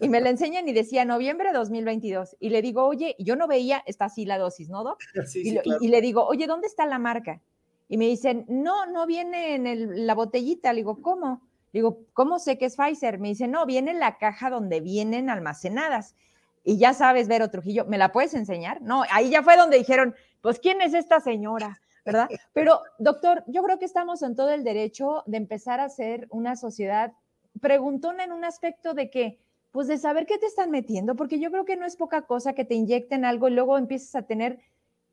[0.00, 2.36] y me la enseñan y decía noviembre 2022.
[2.40, 4.98] Y le digo, oye, yo no veía, está así la dosis, ¿no, Doc?
[5.36, 7.40] y, le digo, oye, ¿dónde está la marca?
[7.88, 10.72] Y me dicen, no, no viene en la botellita.
[10.72, 11.42] Le digo, ¿cómo?
[11.72, 13.20] Le digo, ¿cómo sé que es Pfizer?
[13.20, 16.16] Me dice, no, viene en la caja donde vienen almacenadas.
[16.64, 18.82] Y ya sabes, Vero Trujillo, ¿me la puedes enseñar?
[18.82, 20.14] No, ahí ya fue donde dijeron,
[20.44, 21.80] pues, ¿quién es esta señora?
[22.04, 22.28] ¿Verdad?
[22.52, 26.54] Pero, doctor, yo creo que estamos en todo el derecho de empezar a ser una
[26.54, 27.14] sociedad
[27.62, 29.40] preguntona en un aspecto de que,
[29.72, 32.52] pues, de saber qué te están metiendo, porque yo creo que no es poca cosa
[32.52, 34.58] que te inyecten algo y luego empiezas a tener,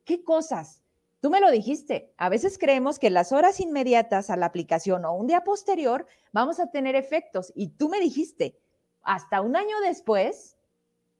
[0.04, 0.82] ¿qué cosas?
[1.20, 5.14] Tú me lo dijiste, a veces creemos que las horas inmediatas a la aplicación o
[5.14, 8.58] un día posterior vamos a tener efectos y tú me dijiste,
[9.02, 10.58] hasta un año después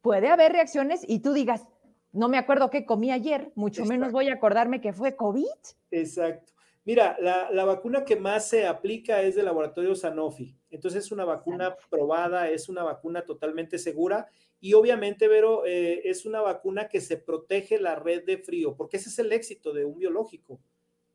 [0.02, 1.66] puede haber reacciones y tú digas,
[2.12, 5.46] no me acuerdo qué comí ayer, mucho menos voy a acordarme que fue COVID.
[5.90, 6.52] Exacto.
[6.84, 10.56] Mira, la, vacuna que más se aplica es del laboratorio Sanofi.
[10.70, 14.28] Entonces es una vacuna probada, es una vacuna totalmente segura
[14.60, 18.96] y obviamente, Vero, eh, es una vacuna que se protege la red de frío, porque
[18.96, 20.60] ese es el éxito de un biológico,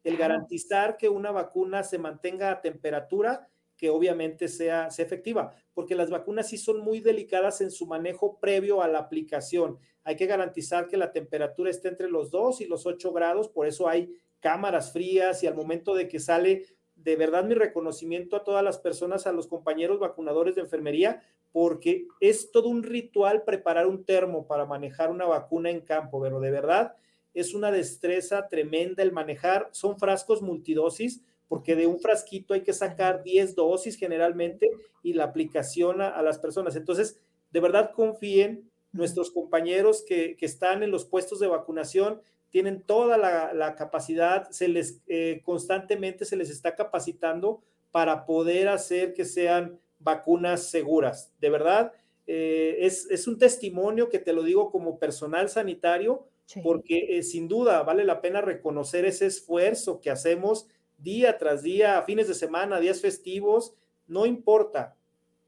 [0.04, 5.95] el garantizar que una vacuna se mantenga a temperatura que obviamente sea, sea efectiva, porque
[5.95, 9.78] las vacunas sí son muy delicadas en su manejo previo a la aplicación.
[10.03, 13.67] Hay que garantizar que la temperatura esté entre los 2 y los 8 grados, por
[13.67, 16.65] eso hay cámaras frías y al momento de que sale,
[16.95, 21.21] de verdad mi reconocimiento a todas las personas, a los compañeros vacunadores de enfermería,
[21.51, 26.39] porque es todo un ritual preparar un termo para manejar una vacuna en campo, pero
[26.39, 26.95] de verdad
[27.34, 32.74] es una destreza tremenda el manejar, son frascos multidosis, porque de un frasquito hay que
[32.74, 34.70] sacar 10 dosis generalmente
[35.04, 36.76] y la aplicación a, las personas.
[36.76, 37.20] Entonces,
[37.52, 43.76] de verdad confíen, nuestros compañeros que, están en los puestos de vacunación tienen toda la,
[43.76, 50.70] capacidad, se les eh, constantemente se les está capacitando para poder hacer que sean vacunas
[50.70, 51.34] seguras.
[51.39, 51.93] De verdad,
[52.26, 56.28] eh, es, un testimonio que te lo digo como personal sanitario,
[56.64, 60.68] porque eh, sin duda vale la pena reconocer ese esfuerzo que hacemos
[60.98, 63.74] día tras día, fines de semana, días festivos,
[64.08, 64.95] no importa.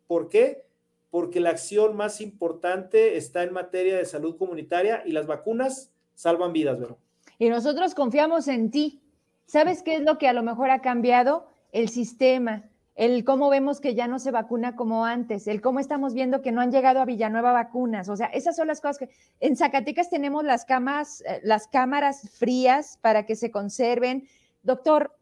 [0.07, 0.65] ¿Por qué?
[1.09, 6.53] Porque la acción más importante está en materia de salud comunitaria y las vacunas salvan
[6.53, 6.97] vidas, ¿verdad?
[7.37, 9.01] Y nosotros confiamos en ti.
[9.45, 11.47] ¿Sabes qué es lo que a lo mejor ha cambiado?
[11.71, 16.13] El sistema, el cómo vemos que ya no se vacuna como antes, el cómo estamos
[16.13, 18.09] viendo que no han llegado a Villanueva vacunas.
[18.09, 22.29] O sea, esas son las cosas que en Zacatecas tenemos las camas, eh, las cámaras
[22.29, 24.27] frías para que se conserven.
[24.63, 25.15] Doctor,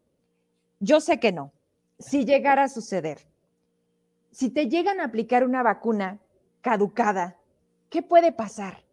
[0.80, 1.52] yo sé que no.
[1.98, 3.18] Si llegara a suceder,
[4.30, 6.20] si te llegan a aplicar una vacuna
[6.60, 7.36] caducada,
[7.90, 8.84] ¿qué puede pasar?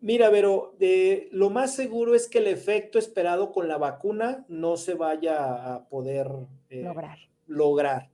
[0.00, 4.76] Mira, pero de, lo más seguro es que el efecto esperado con la vacuna no
[4.76, 6.28] se vaya a poder
[6.70, 7.18] eh, lograr.
[7.46, 8.08] lograr.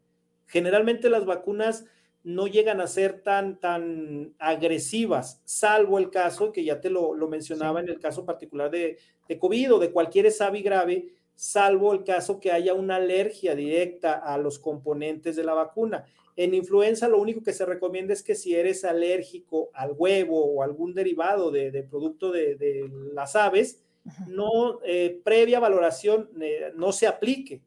[0.46, 1.84] Generalmente las vacunas
[2.24, 7.78] no llegan a ser tan, tan agresivas, salvo el caso que ya te lo, mencionaba
[7.78, 12.40] en el caso particular de, de COVID o de cualquier SAVI grave, salvo el caso
[12.40, 16.06] que haya una alergia directa a los componentes de la vacuna.
[16.34, 20.62] En influenza lo único que se recomienda es que si eres alérgico al huevo o
[20.62, 23.82] algún derivado de, producto de, las aves,
[24.28, 27.60] no eh, previa valoración eh, no se aplique.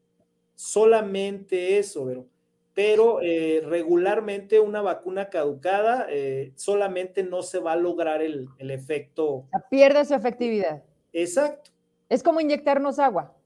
[0.55, 2.25] Solamente eso, pero,
[2.73, 6.07] pero eh, regularmente una vacuna caducada
[6.55, 9.45] solamente no se va a lograr el, el efecto.
[9.69, 10.83] Pierde su efectividad.
[11.13, 11.71] Exacto.
[12.09, 13.38] Es como inyectarnos agua.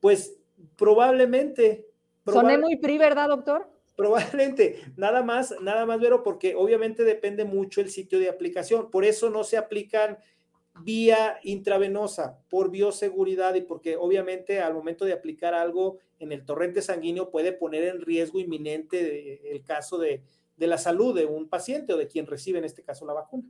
[0.00, 0.36] Pues
[0.76, 1.86] probablemente.
[2.26, 3.68] Soné muy PRI, ¿verdad, doctor?
[3.96, 8.90] Probablemente, nada más, nada más, Vero, porque obviamente depende mucho el sitio de aplicación.
[8.90, 10.18] Por eso no se aplican
[10.82, 16.80] vía intravenosa, por bioseguridad y porque obviamente al momento de aplicar algo en el torrente
[16.80, 20.22] sanguíneo puede poner en riesgo inminente el caso de,
[20.56, 23.44] de la salud de un paciente o de quien recibe en este caso la vacuna.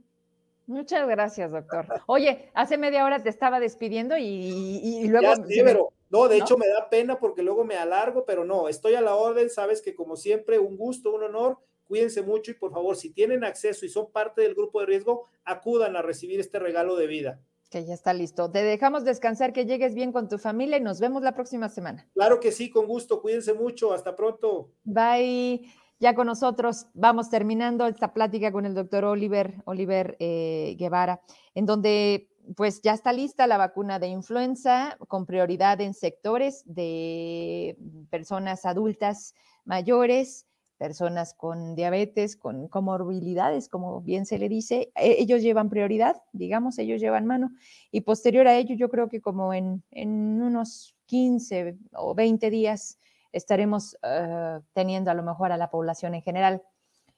[0.67, 1.87] Muchas gracias, doctor.
[2.07, 5.93] Oye, hace media hora te estaba despidiendo y, luego...
[6.11, 9.15] no, de hecho me da pena porque luego me alargo, pero no, estoy a la
[9.15, 13.11] orden, sabes que como siempre, un gusto, un honor, cuídense mucho y por favor, si
[13.11, 17.07] tienen acceso y son parte del grupo de riesgo, acudan a recibir este regalo de
[17.07, 17.41] vida.
[17.71, 18.51] Que ya está listo.
[18.51, 22.09] Te dejamos descansar, que llegues bien con tu familia y nos vemos la próxima semana.
[22.15, 23.23] Claro que sí, con gusto.
[23.23, 23.93] Cuídense mucho.
[23.93, 24.73] Hasta pronto.
[24.83, 25.73] Bye.
[26.01, 31.21] Ya con nosotros vamos terminando esta plática con el doctor Oliver, Oliver eh, Guevara,
[31.55, 37.77] en donde pues ya está lista la vacuna de influenza con prioridad en sectores de
[38.11, 39.35] personas adultas
[39.65, 40.47] mayores,
[40.81, 46.79] personas con diabetes, con comorbilidades, como bien se le dice, e, ellos llevan prioridad, digamos,
[46.79, 47.51] ellos llevan mano,
[47.91, 52.99] y posterior a ello, yo creo que como en, unos 15 o 20 días
[53.31, 56.63] estaremos ah, teniendo a lo mejor a la población en general.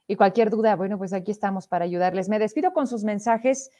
[0.08, 2.28] Y cualquier duda, bueno, pues aquí estamos para ayudarles.
[2.28, 3.70] Me despido con sus mensajes.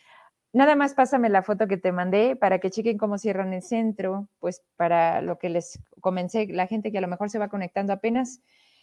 [0.55, 4.29] Nada más pásame la foto que te mandé para que chequen cómo cierran el centro,
[4.39, 7.93] pues para lo que les comencé, la gente que a lo mejor se va conectando
[7.93, 8.43] apenas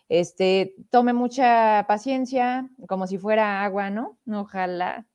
[0.10, 4.18] este, tome mucha paciencia, como si fuera agua, ¿no?
[4.28, 5.06] Ojalá.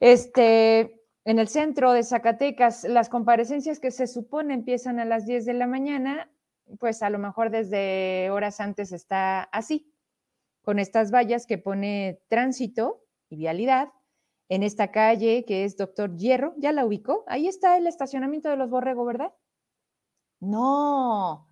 [0.00, 5.44] Este, en el centro de Zacatecas, las comparecencias que se supone empiezan a las 10
[5.44, 6.30] de la mañana,
[6.80, 9.92] pues a lo mejor desde horas antes está así,
[10.62, 13.90] con estas vallas que pone tránsito y vialidad
[14.54, 17.24] en esta calle que es Doctor Hierro, ¿ya la ubicó?
[17.26, 19.32] Ahí está el estacionamiento de los Borrego, ¿verdad?
[20.40, 21.48] No,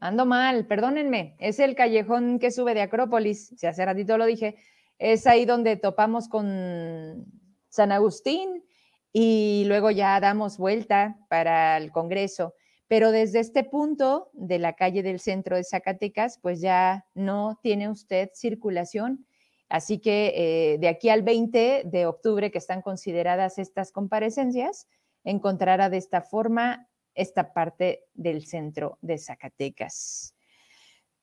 [0.00, 4.56] ando mal, perdónenme, es el callejón que sube de Acrópolis, si hace ratito lo dije,
[4.98, 7.24] es ahí donde topamos con
[7.70, 8.62] San Agustín
[9.14, 12.54] y luego ya damos vuelta para el Congreso.
[12.86, 17.88] Pero desde este punto de la calle del centro de Zacatecas, pues ya no tiene
[17.88, 19.26] usted circulación.
[19.72, 24.86] Así que eh, de aquí al 20 de octubre, que están consideradas estas comparecencias,
[25.24, 30.34] encontrará de esta forma esta parte del centro de Zacatecas.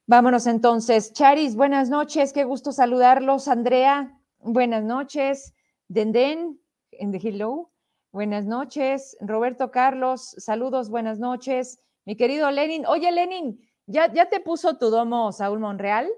[0.07, 1.13] Vámonos entonces.
[1.13, 3.47] Charis, buenas noches, qué gusto saludarlos.
[3.47, 5.53] Andrea, buenas noches.
[5.87, 7.69] Denden, en the hello,
[8.11, 9.15] buenas noches.
[9.21, 11.79] Roberto Carlos, saludos, buenas noches.
[12.03, 16.09] Mi querido Lenin, oye Lenin, ¿ya, ya te puso tu domo Saúl Monreal?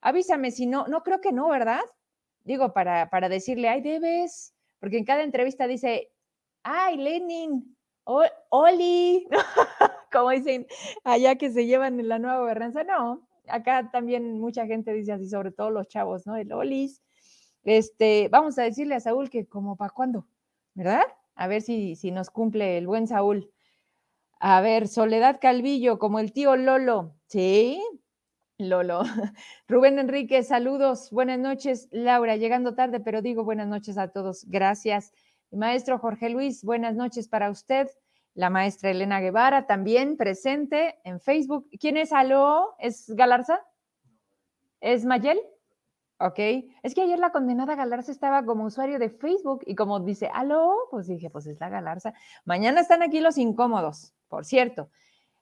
[0.00, 1.80] Avísame si no, no creo que no, ¿verdad?
[2.44, 6.10] Digo, para, para decirle, ay, debes, porque en cada entrevista dice,
[6.62, 9.26] ay, Lenin, Oli,
[10.12, 10.66] como dicen
[11.04, 12.84] allá que se llevan en la nueva gobernanza.
[12.84, 16.36] No, acá también mucha gente dice así, sobre todo los chavos, ¿no?
[16.36, 17.02] El Olis.
[17.64, 20.26] Este, vamos a decirle a Saúl que como para cuándo,
[20.74, 21.02] ¿verdad?
[21.34, 23.50] A ver si, si nos cumple el buen Saúl.
[24.38, 27.16] A ver, Soledad Calvillo, como el tío Lolo.
[27.26, 27.82] Sí,
[28.58, 29.02] Lolo.
[29.68, 31.88] Rubén Enrique, saludos, buenas noches.
[31.90, 34.46] Laura, llegando tarde, pero digo buenas noches a todos.
[34.48, 35.12] Gracias.
[35.50, 37.88] Maestro Jorge Luis, buenas noches para usted.
[38.34, 41.68] La maestra Elena Guevara también presente en Facebook.
[41.78, 42.74] ¿Quién es Aló?
[42.78, 43.60] ¿Es Galarza?
[44.80, 45.38] ¿Es Mayel?
[46.18, 46.38] Ok.
[46.82, 50.74] Es que ayer la condenada Galarza estaba como usuario de Facebook y como dice Aló,
[50.90, 52.14] pues dije, pues es la Galarza.
[52.46, 54.88] Mañana están aquí los incómodos, por cierto.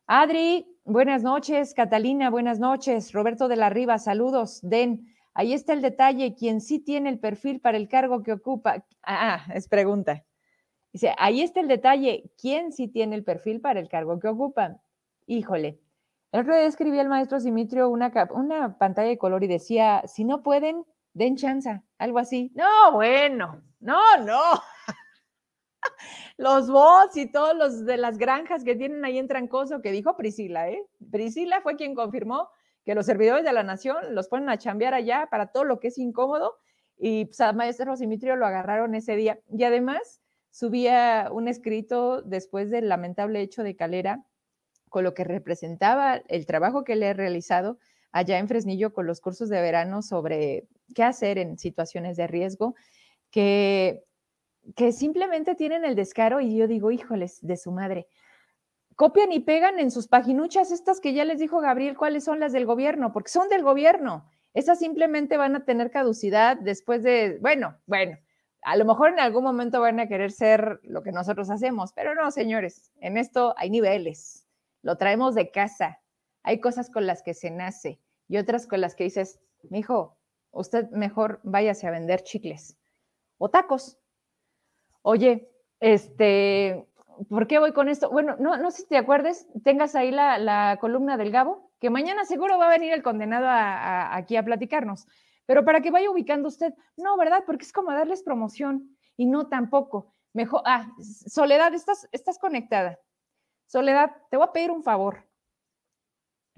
[0.06, 1.72] Adri, buenas noches.
[1.72, 3.12] Catalina, buenas noches.
[3.12, 4.60] Roberto de la Riva, saludos.
[4.62, 5.14] Den.
[5.32, 8.84] Ahí está el detalle, quien sí tiene el perfil para el cargo que ocupa.
[9.02, 10.22] Ah, es pregunta.
[10.92, 14.76] Dice, ahí está el detalle, ¿quién sí tiene el perfil para el cargo que ocupa?
[15.26, 15.80] Híjole,
[16.30, 20.24] el otro día escribía el maestro Simitrio una, una pantalla de color y decía, si
[20.24, 20.84] no pueden,
[21.14, 22.52] den chance, algo así.
[22.54, 24.40] No, bueno, no, no.
[26.36, 30.16] los bots y todos los de las granjas que tienen ahí en Trancoso, que dijo
[30.16, 30.82] Priscila, ¿eh?
[31.10, 32.48] Priscila fue quien confirmó
[32.84, 35.88] que los servidores de la nación los ponen a chambear allá para todo lo que
[35.88, 36.56] es incómodo
[36.96, 39.38] y pues, a Maestro Simitrio lo agarraron ese día.
[39.50, 44.24] Y además subía un escrito después del lamentable hecho de Calera
[44.88, 47.78] con lo que representaba el trabajo que le he realizado
[48.12, 52.76] allá en Fresnillo con los cursos de verano sobre qué hacer en situaciones de riesgo,
[53.32, 54.04] que,
[54.76, 58.06] que simplemente tienen el descaro y yo digo, híjoles, de su madre
[58.96, 62.52] copian y pegan en sus paginuchas estas que ya les dijo Gabriel cuáles son las
[62.52, 64.28] del gobierno, porque son del gobierno.
[64.52, 68.18] Esas simplemente van a tener caducidad después de, bueno, bueno,
[68.62, 72.14] a lo mejor en algún momento van a querer ser lo que nosotros hacemos, pero
[72.14, 74.46] no, señores, en esto hay niveles.
[74.82, 76.00] Lo traemos de casa.
[76.42, 79.40] Hay cosas con las que se nace y otras con las que dices,
[79.70, 80.16] mi hijo,
[80.50, 82.78] usted mejor váyase a vender chicles
[83.38, 83.98] o tacos.
[85.06, 85.50] Oye,
[85.80, 86.86] este,
[87.28, 88.10] ¿Por qué voy con esto?
[88.10, 92.24] Bueno, no, no sé si te acuerdes, tengas ahí la, columna del Gabo, que mañana
[92.24, 95.06] seguro va a venir el condenado aquí a platicarnos,
[95.46, 97.44] pero para que vaya ubicando usted, no, ¿verdad?
[97.46, 100.14] Porque es como darles promoción y no tampoco.
[100.32, 102.98] Mejor, ah, Soledad, estás, estás conectada.
[103.66, 105.28] Soledad, te voy a pedir un favor.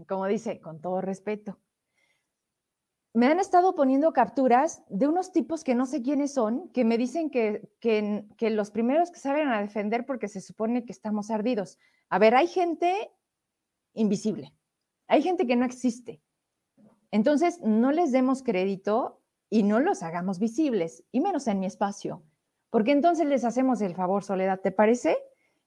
[0.08, 1.58] Como dice, con todo respeto.
[3.16, 6.98] Me han estado poniendo capturas de unos tipos que no sé quiénes son, que me
[6.98, 11.78] dicen que, que, los primeros que saben a defender porque se supone que estamos ardidos.
[12.10, 13.10] A ver, hay gente
[13.94, 14.52] invisible,
[15.06, 16.20] hay gente que no existe.
[17.10, 22.22] Entonces, no les demos crédito y no los hagamos visibles, y menos en mi espacio,
[22.68, 25.16] porque entonces les hacemos el favor, Soledad, ¿te parece?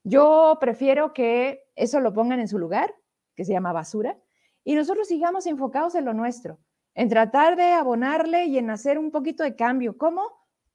[0.04, 2.94] Yo prefiero que eso lo pongan en su lugar,
[3.34, 4.20] que se llama basura,
[4.64, 6.60] y nosotros sigamos enfocados en lo nuestro,
[6.96, 9.98] en tratar de abonarle y en hacer un poquito de cambio.
[9.98, 10.24] ¿Cómo?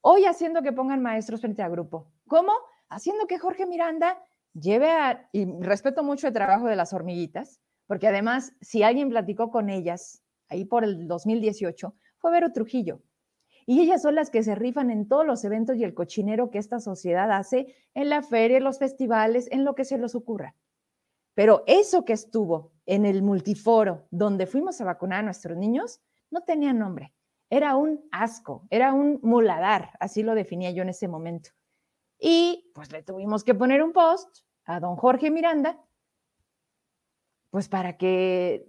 [0.01, 2.11] Hoy haciendo que pongan maestros frente a grupo.
[2.29, 2.53] ¿Cómo?
[2.89, 8.09] Haciendo que Jorge Miranda lleve a, y respeto mucho el trabajo de las hormiguitas, porque
[8.09, 13.01] además, si alguien platicó con ellas ahí por el 2018, fue Vero Trujillo.
[13.67, 16.59] Y ellas son las que se rifan en todos los eventos y el cochinero que
[16.59, 20.55] esta sociedad hace en la feria, en los festivales, en lo que se les ocurra.
[21.35, 26.43] Pero eso que estuvo en el multiforo donde fuimos a vacunar a nuestros niños no
[26.43, 27.15] tenía nombre.
[27.51, 31.51] Era un asco, era un muladar, así lo definía yo en ese momento.
[32.19, 35.79] Y pues le tuvimos que poner un post a don Jorge Miranda,
[37.51, 38.67] pues para que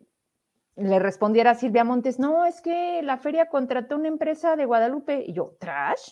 [0.75, 5.23] le respondiera Silvia Montes, no, es que la feria contrató una empresa de Guadalupe.
[5.25, 6.11] Y yo, ¿trash?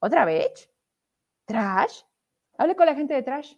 [0.00, 0.70] ¿Otra vez?
[1.46, 2.02] ¿Trash?
[2.58, 3.54] Hable con la gente de Trash.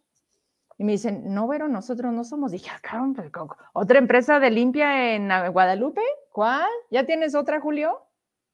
[0.76, 2.50] Y me dicen, no, pero nosotros no somos.
[2.50, 3.30] Dije, ah, pues,
[3.72, 6.02] ¿otra empresa de limpia en Guadalupe?
[6.32, 6.68] ¿Cuál?
[6.90, 8.00] ¿Ya tienes otra, Julio?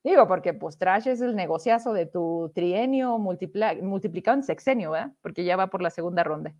[0.03, 5.13] Digo, porque pues Trash es el negociazo de tu trienio multiplicado en sexenio, ¿verdad?
[5.21, 6.55] Porque ya va por la segunda ronda.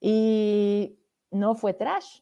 [0.00, 1.00] Y
[1.30, 2.20] no fue Trash,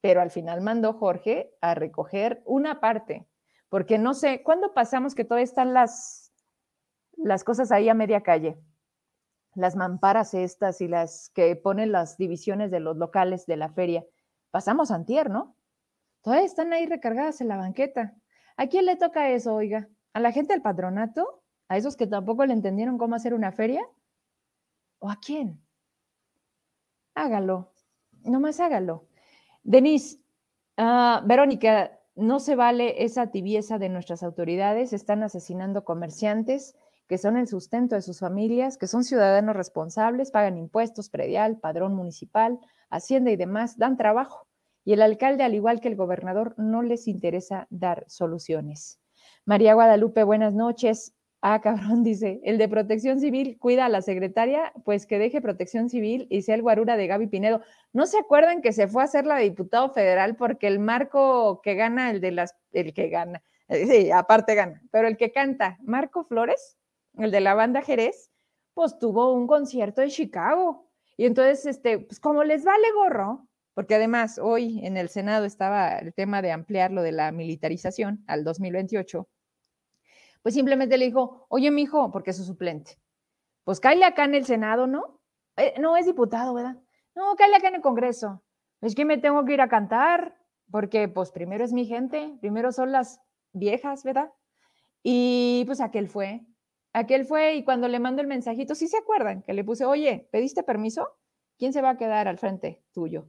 [0.00, 3.28] pero al final mandó Jorge a recoger una parte,
[3.68, 6.32] porque no sé, ¿cuándo pasamos que todavía están las,
[7.16, 8.58] las cosas ahí a media calle?
[9.54, 14.04] Las mamparas estas y las que ponen las divisiones de los locales de la feria.
[14.50, 15.56] Pasamos antier, ¿no?
[16.22, 18.14] Todavía están ahí recargadas en la banqueta.
[18.56, 19.88] ¿A quién le toca eso, oiga?
[20.12, 21.42] ¿A la gente del patronato?
[21.68, 23.82] ¿A esos que tampoco le entendieron cómo hacer una feria?
[24.98, 25.60] ¿O a quién?
[27.14, 27.72] Hágalo,
[28.24, 29.06] nomás hágalo.
[29.62, 30.20] Denise,
[30.78, 34.92] uh, Verónica, no se vale esa tibieza de nuestras autoridades.
[34.92, 36.76] Están asesinando comerciantes
[37.12, 41.94] que son el sustento de sus familias, que son ciudadanos responsables, pagan impuestos, predial, padrón
[41.94, 42.58] municipal,
[42.88, 44.48] hacienda y demás, dan trabajo.
[44.82, 48.98] Y el alcalde, al igual que el gobernador, no les interesa dar soluciones.
[49.44, 51.12] María Guadalupe, buenas noches.
[51.42, 55.90] Ah, cabrón, dice, el de protección civil cuida a la secretaria, pues que deje protección
[55.90, 57.60] civil y sea el guarura de Gaby Pinedo.
[57.92, 61.60] ¿No se acuerdan que se fue a hacer la de diputado federal porque el marco
[61.60, 65.76] que gana, el de las, el que gana, sí, aparte gana, pero el que canta,
[65.82, 66.78] Marco Flores,
[67.18, 68.30] el de la banda Jerez,
[68.74, 70.90] pues tuvo un concierto en Chicago.
[71.16, 75.98] Y entonces, este, pues como les vale gorro, porque además hoy en el Senado estaba
[75.98, 79.28] el tema de ampliar lo de la militarización al 2028
[80.42, 82.98] pues simplemente le dijo, oye, mi hijo, porque es su suplente,
[83.64, 85.20] pues cállate acá en el Senado, ¿no?
[85.56, 86.76] Eh, no, es diputado, ¿verdad?
[87.14, 88.42] No, cállate acá en el Congreso.
[88.80, 90.36] Es que me tengo que ir a cantar,
[90.70, 93.20] porque pues primero es mi gente, primero son las
[93.52, 94.32] viejas, ¿verdad?
[95.02, 96.44] Y pues aquel fue,
[96.92, 100.28] aquel fue y cuando le mando el mensajito, sí se acuerdan que le puse, oye,
[100.30, 101.08] ¿pediste permiso?
[101.58, 103.26] ¿Quién se va a quedar al frente tuyo?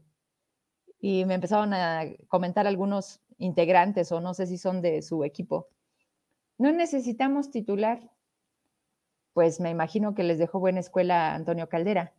[0.99, 5.67] Y me empezaron a comentar algunos integrantes o no sé si son de su equipo.
[6.57, 8.09] No necesitamos titular.
[9.33, 12.13] Pues me imagino que les dejó buena escuela Antonio Caldera,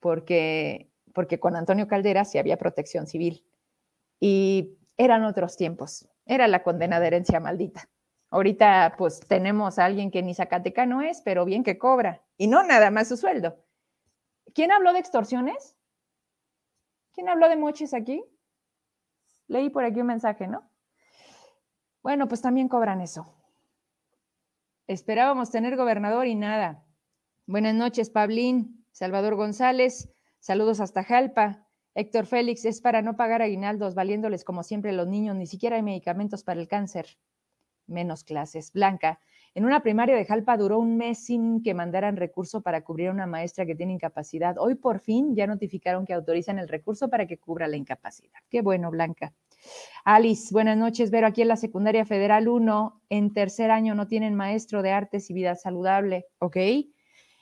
[0.00, 3.44] porque, porque con Antonio Caldera sí había protección civil.
[4.18, 7.90] Y eran otros tiempos, era la condena de herencia maldita.
[8.30, 12.62] Ahorita pues tenemos a alguien que ni Zacatecano es, pero bien que cobra, y no
[12.62, 13.56] nada más su sueldo.
[14.54, 15.76] ¿Quién habló de extorsiones?
[17.12, 18.24] ¿Quién habló de moches aquí?
[19.48, 20.68] Leí por aquí un mensaje, ¿no?
[22.02, 23.32] Bueno, pues también cobran eso.
[24.86, 26.84] Esperábamos tener gobernador y nada.
[27.46, 31.66] Buenas noches, Pablín, Salvador González, saludos hasta Jalpa.
[31.94, 35.82] Héctor Félix, es para no pagar aguinaldos, valiéndoles como siempre los niños, ni siquiera hay
[35.82, 37.18] medicamentos para el cáncer.
[37.86, 38.72] Menos clases.
[38.72, 39.20] Blanca,
[39.54, 43.12] en una primaria de Jalpa duró un mes sin que mandaran recurso para cubrir a
[43.12, 44.56] una maestra que tiene incapacidad.
[44.58, 48.38] Hoy por fin ya notificaron que autorizan el recurso para que cubra la incapacidad.
[48.50, 49.32] Qué bueno, Blanca.
[50.04, 51.10] Alice, buenas noches.
[51.10, 55.30] Vero, aquí en la secundaria federal 1, en tercer año no tienen maestro de artes
[55.30, 56.56] y vida saludable, ¿ok?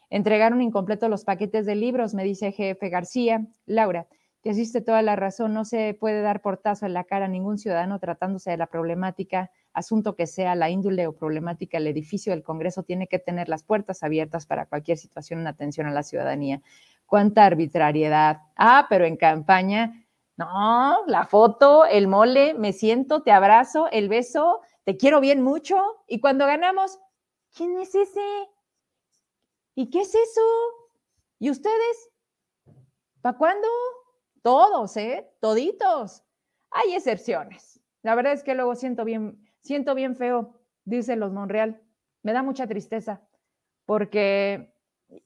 [0.08, 3.44] Entregaron incompletos los paquetes de libros, me dice jefe García.
[3.66, 4.06] Laura,
[4.42, 7.58] te asiste toda la razón, no se puede dar portazo en la cara a ningún
[7.58, 12.42] ciudadano tratándose de la problemática, asunto que sea la índole o problemática, el edificio del
[12.42, 16.62] Congreso tiene que tener las puertas abiertas para cualquier situación en atención a la ciudadanía.
[17.04, 18.38] Cuánta arbitrariedad.
[18.56, 20.04] Ah, pero en campaña
[20.36, 25.76] no, la foto, el mole, me siento, te abrazo, el beso, te quiero bien mucho,
[26.08, 26.98] y cuando ganamos,
[27.54, 28.48] ¿quién es ese?
[29.76, 30.40] ¿Y qué es eso?
[31.38, 32.10] ¿Y ustedes?
[33.20, 33.68] ¿Para cuándo?
[34.42, 35.30] Todos, ¿eh?
[35.40, 36.24] Toditos.
[36.70, 37.80] Hay excepciones.
[38.02, 41.82] La verdad es que luego siento bien, siento bien feo, dice los Monreal.
[42.22, 43.22] Me da mucha tristeza
[43.86, 44.74] porque,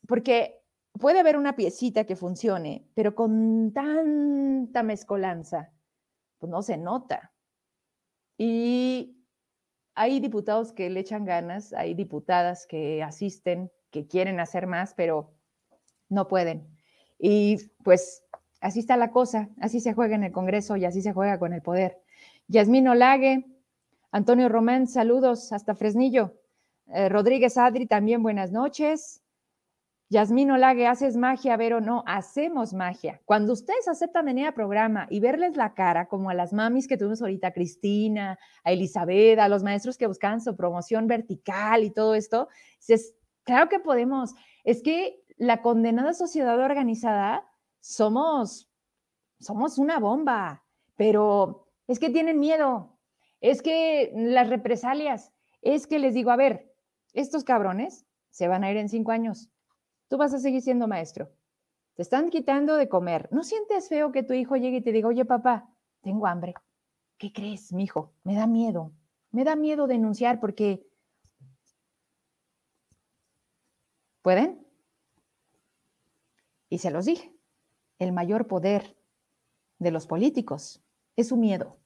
[0.07, 0.63] porque
[0.93, 5.73] puede haber una piecita que funcione, pero con tanta mezcolanza,
[6.39, 7.33] pues no se nota.
[8.37, 9.17] Y
[9.95, 15.35] hay diputados que le echan ganas, hay diputadas que asisten, que quieren hacer más, pero
[16.09, 16.69] no pueden.
[17.19, 18.25] Y pues
[18.61, 21.53] así está la cosa, así se juega en el Congreso y así se juega con
[21.53, 22.01] el poder.
[22.47, 23.45] Yasmín Olague,
[24.11, 26.35] Antonio Román, saludos hasta Fresnillo.
[26.87, 29.23] Eh, Rodríguez Adri, también buenas noches.
[30.09, 33.21] Yasmín Olague, haces magia, pero no, hacemos magia.
[33.27, 36.97] Cuando ustedes aceptan venir al programa y verles la cara, como a las mamis que
[36.97, 42.15] tuvimos ahorita, Cristina, a Elizabeth, a los maestros que buscan su promoción vertical y todo
[42.15, 42.49] esto,
[42.87, 44.35] es, claro que podemos.
[44.65, 47.45] Es que la condenada sociedad organizada
[47.81, 48.71] somos,
[49.39, 50.65] somos una bomba,
[50.97, 52.98] pero es que tienen miedo,
[53.41, 55.33] es que las represalias,
[55.63, 56.73] es que les digo, a ver,
[57.13, 59.49] estos cabrones se van a ir en cinco años.
[60.09, 61.31] Tú vas a seguir siendo maestro.
[61.95, 63.29] Te están quitando de comer.
[63.33, 65.69] ¿No sientes feo que tu hijo llegue y te diga, oye, papá,
[66.01, 66.55] tengo hambre?
[67.17, 68.13] ¿Qué crees, mi hijo?
[68.23, 68.93] Me da miedo.
[69.31, 70.87] Me da miedo denunciar porque...
[74.23, 74.65] ¿Pueden?
[76.69, 77.35] Y se los dije.
[77.99, 78.97] El mayor poder
[79.79, 80.83] de los políticos
[81.17, 81.79] es su miedo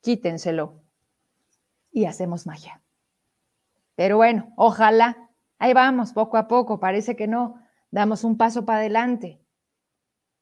[0.00, 0.82] quítenselo
[1.90, 2.82] y hacemos magia.
[3.94, 8.80] Pero bueno, ojalá, ahí vamos, poco a poco, parece que no, damos un paso para
[8.80, 9.40] adelante.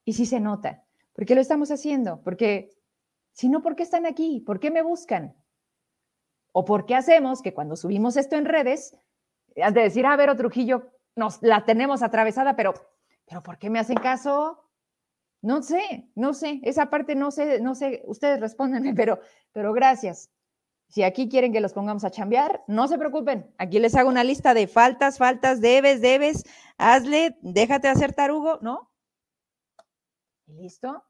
[0.05, 0.85] Y sí se nota.
[1.15, 2.21] ¿Por qué lo estamos haciendo?
[2.23, 2.71] Porque,
[3.33, 4.41] si no, ¿por qué están aquí?
[4.41, 5.35] ¿Por qué me buscan?
[6.53, 8.97] ¿O por qué hacemos que cuando subimos esto en redes,
[9.63, 12.75] has de decir, a ver, Trujillo, nos la tenemos atravesada, pero,
[13.25, 14.66] pero ¿por qué me hacen caso?
[15.47, 19.21] No sé, no sé, esa parte no sé, no sé, ustedes respóndenme, pero,
[19.53, 20.29] pero gracias.
[20.89, 23.49] Si aquí quieren que los pongamos a chambear, no se preocupen.
[23.57, 26.43] Aquí les hago una lista de faltas, faltas, debes, debes,
[26.79, 28.91] hazle, déjate hacer tarugo, ¿no?
[30.49, 31.05] ¿Listo?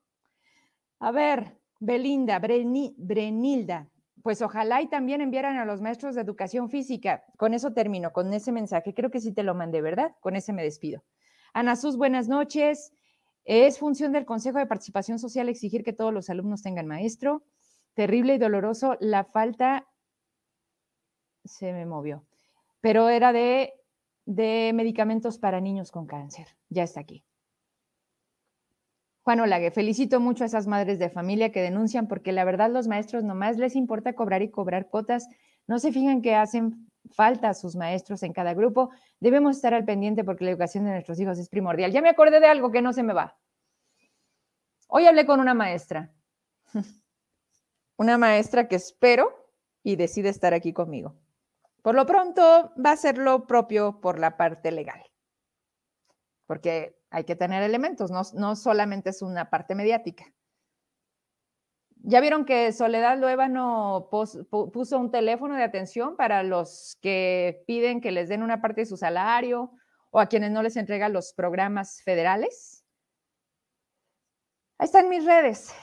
[0.99, 3.89] A ver, Belinda, Brenilda,
[4.22, 7.24] pues ojalá y también enviaran a los maestros de educación física.
[7.39, 8.93] Con eso termino, con ese mensaje.
[8.93, 10.14] Creo que sí te lo mandé, ¿verdad?
[10.20, 11.03] Con ese me despido.
[11.55, 12.93] Ana Sus, buenas noches.
[13.47, 17.44] Es función del Consejo de Participación Social exigir que todos los alumnos tengan maestro.
[17.94, 19.86] Terrible y doloroso la falta,
[21.44, 22.26] se me movió,
[22.80, 23.72] pero era de,
[24.26, 26.49] de medicamentos para niños con cáncer.
[26.68, 27.24] Ya está aquí.
[29.22, 32.88] Juan Olague, felicito mucho a esas madres de familia que denuncian porque la verdad los
[32.88, 35.28] maestros nomás les importa cobrar y cobrar cotas,
[35.68, 38.90] no se fijan que hacen falta a sus maestros en cada grupo,
[39.20, 41.92] debemos estar al pendiente porque la educación de nuestros hijos es primordial.
[41.92, 43.38] Ya me acordé de algo que no se me va.
[44.88, 46.12] Hoy hablé con una maestra,
[47.96, 49.50] una maestra que espero
[49.82, 51.16] y decide estar aquí conmigo.
[51.82, 55.02] Por lo pronto va a ser lo propio por la parte legal,
[56.46, 60.24] porque hay que tener elementos, no, no solamente es una parte mediática.
[62.09, 68.12] Ya vieron que Soledad Luébano puso un teléfono de atención para los que piden que
[68.12, 69.73] les den una parte de su salario
[70.11, 72.85] o a quienes no les entregan los programas federales.
[74.78, 75.74] Ahí están mis redes,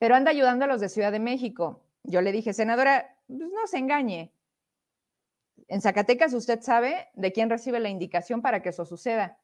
[0.00, 1.84] pero anda ayudando a los de Ciudad de México.
[2.02, 4.34] Yo le dije, senadora, pues no se engañe.
[5.68, 9.38] En Zacatecas usted sabe de quién recibe la indicación para que eso suceda.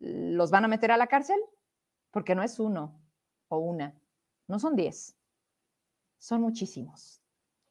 [0.00, 1.38] ¿Los van a meter a la cárcel?
[2.10, 3.00] Porque no es uno
[3.46, 3.94] o una,
[4.48, 5.19] no son diez
[6.20, 7.20] son muchísimos.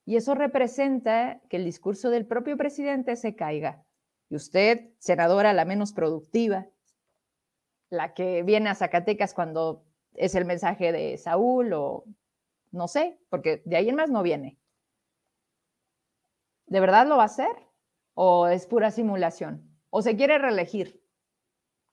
[0.05, 3.85] Y eso representa que el discurso del propio presidente se caiga.
[4.27, 6.67] Y usted, senadora, la menos productiva,
[7.89, 12.05] la que viene a Zacatecas cuando es el mensaje de Saúl o
[12.71, 14.59] no sé, porque de ahí en más no viene.
[16.65, 17.67] ¿De verdad lo va a hacer?
[18.13, 19.79] ¿O es pura simulación?
[19.89, 21.03] ¿O se quiere reelegir?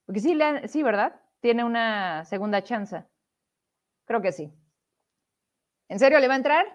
[0.04, 0.38] Porque sí,
[0.68, 1.20] sí, ¿verdad?
[1.40, 3.04] Tiene una segunda chance.
[4.06, 4.52] Creo que sí.
[5.88, 6.66] ¿En serio le va a entrar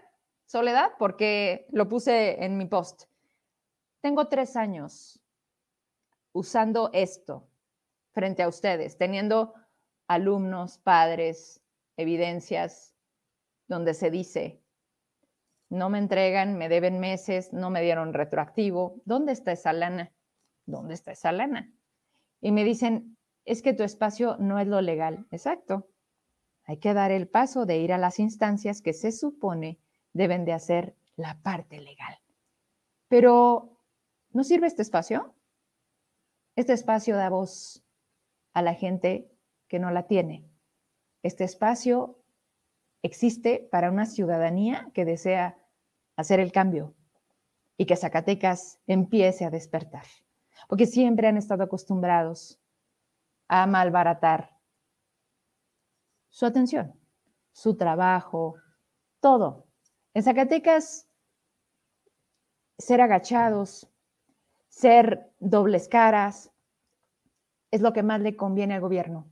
[0.45, 0.91] Soledad?
[0.99, 3.03] Porque lo puse en mi post.
[4.01, 5.21] Tengo tres años
[6.33, 7.47] usando esto
[8.13, 9.53] frente a ustedes, teniendo
[10.07, 11.61] alumnos, padres,
[11.95, 12.95] evidencias
[13.67, 14.61] donde se dice,
[15.69, 20.11] no me entregan, me deben meses, no me dieron retroactivo, ¿dónde está esa lana?
[20.65, 21.71] ¿Dónde está esa lana?
[22.41, 25.25] Y me dicen, es que tu espacio no es lo legal.
[25.31, 25.87] Exacto.
[26.71, 29.77] Hay que dar el paso de ir a las instancias que se supone
[30.13, 32.17] deben de hacer la parte legal.
[33.09, 33.77] Pero,
[34.29, 35.35] ¿no sirve este espacio?
[36.55, 37.83] Este espacio da voz
[38.53, 39.29] a la gente
[39.67, 40.49] que no la tiene.
[41.23, 42.23] Este espacio
[43.01, 45.57] existe para una ciudadanía que desea
[46.15, 46.95] hacer el cambio
[47.75, 50.05] y que Zacatecas empiece a despertar,
[50.69, 52.61] porque siempre han estado acostumbrados
[53.49, 54.60] a malbaratar
[56.31, 56.99] su atención,
[57.51, 58.55] su trabajo,
[59.19, 59.67] todo.
[60.13, 61.07] En Zacatecas,
[62.79, 63.87] ser agachados,
[64.69, 66.51] ser dobles caras,
[67.69, 69.29] es lo que más le conviene al gobierno.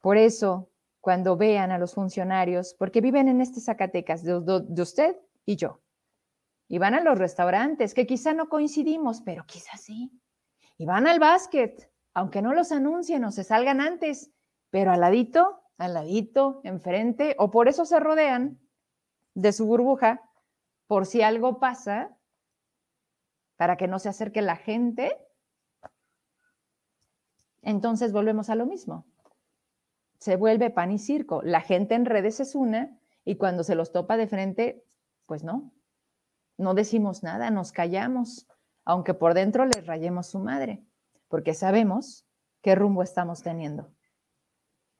[0.00, 0.70] Por eso,
[1.00, 5.80] cuando vean a los funcionarios, porque viven en este Zacatecas, de, usted y yo,
[6.68, 10.12] y van a los restaurantes, que quizá no coincidimos, pero quizá sí,
[10.78, 14.30] y van al básquet, aunque no los anuncien o se salgan antes,
[14.70, 18.60] pero al ladito, al ladito, enfrente, o por eso se rodean
[19.34, 20.20] de su burbuja,
[20.86, 22.16] por si algo pasa,
[23.56, 25.16] para que no se acerque la gente,
[27.62, 29.06] entonces volvemos a lo mismo.
[30.18, 31.40] Se vuelve pan y circo.
[31.42, 34.84] La gente en redes es una y cuando se los topa de frente,
[35.24, 35.72] pues no.
[36.58, 38.46] No decimos nada, nos callamos,
[38.84, 40.84] aunque por dentro les rayemos su madre,
[41.28, 42.26] porque sabemos
[42.60, 43.90] qué rumbo estamos teniendo.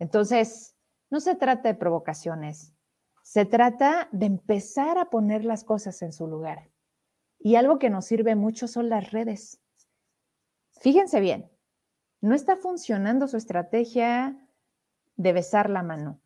[0.00, 0.74] Entonces,
[1.10, 2.74] no se trata de provocaciones,
[3.22, 6.70] se trata de empezar a poner las cosas en su lugar.
[7.38, 9.60] Y algo que nos sirve mucho son las redes.
[10.80, 11.50] Fíjense bien,
[12.20, 14.36] no está funcionando su estrategia
[15.16, 16.20] de besar la mano.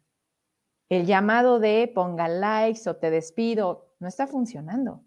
[0.88, 5.04] El llamado de ponga likes o te despido no está funcionando.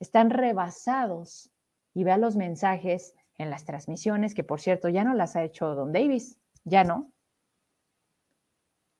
[0.00, 1.50] Están rebasados
[1.92, 5.74] y vea los mensajes en las transmisiones, que por cierto ya no las ha hecho
[5.74, 7.12] Don Davis, ya no.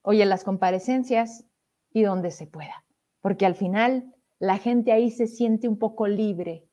[0.09, 1.45] Oye, las comparecencias
[1.93, 2.83] y donde se pueda,
[3.21, 6.67] porque al final la gente ahí se siente un poco libre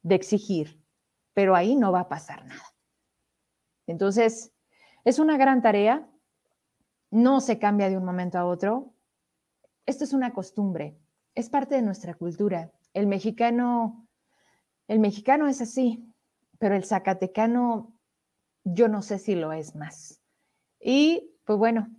[0.00, 0.82] de exigir,
[1.34, 2.64] pero ahí no va a pasar nada.
[3.86, 4.54] Entonces,
[5.04, 6.08] es una gran tarea,
[7.10, 8.94] no se cambia de un momento a otro.
[9.84, 10.98] Esto es una costumbre,
[11.34, 12.72] es parte de nuestra cultura.
[12.94, 14.08] El mexicano,
[14.88, 16.10] el mexicano es así,
[16.58, 17.94] pero el zacatecano
[18.64, 20.22] yo no sé si lo es más.
[20.80, 21.90] Y pues bueno,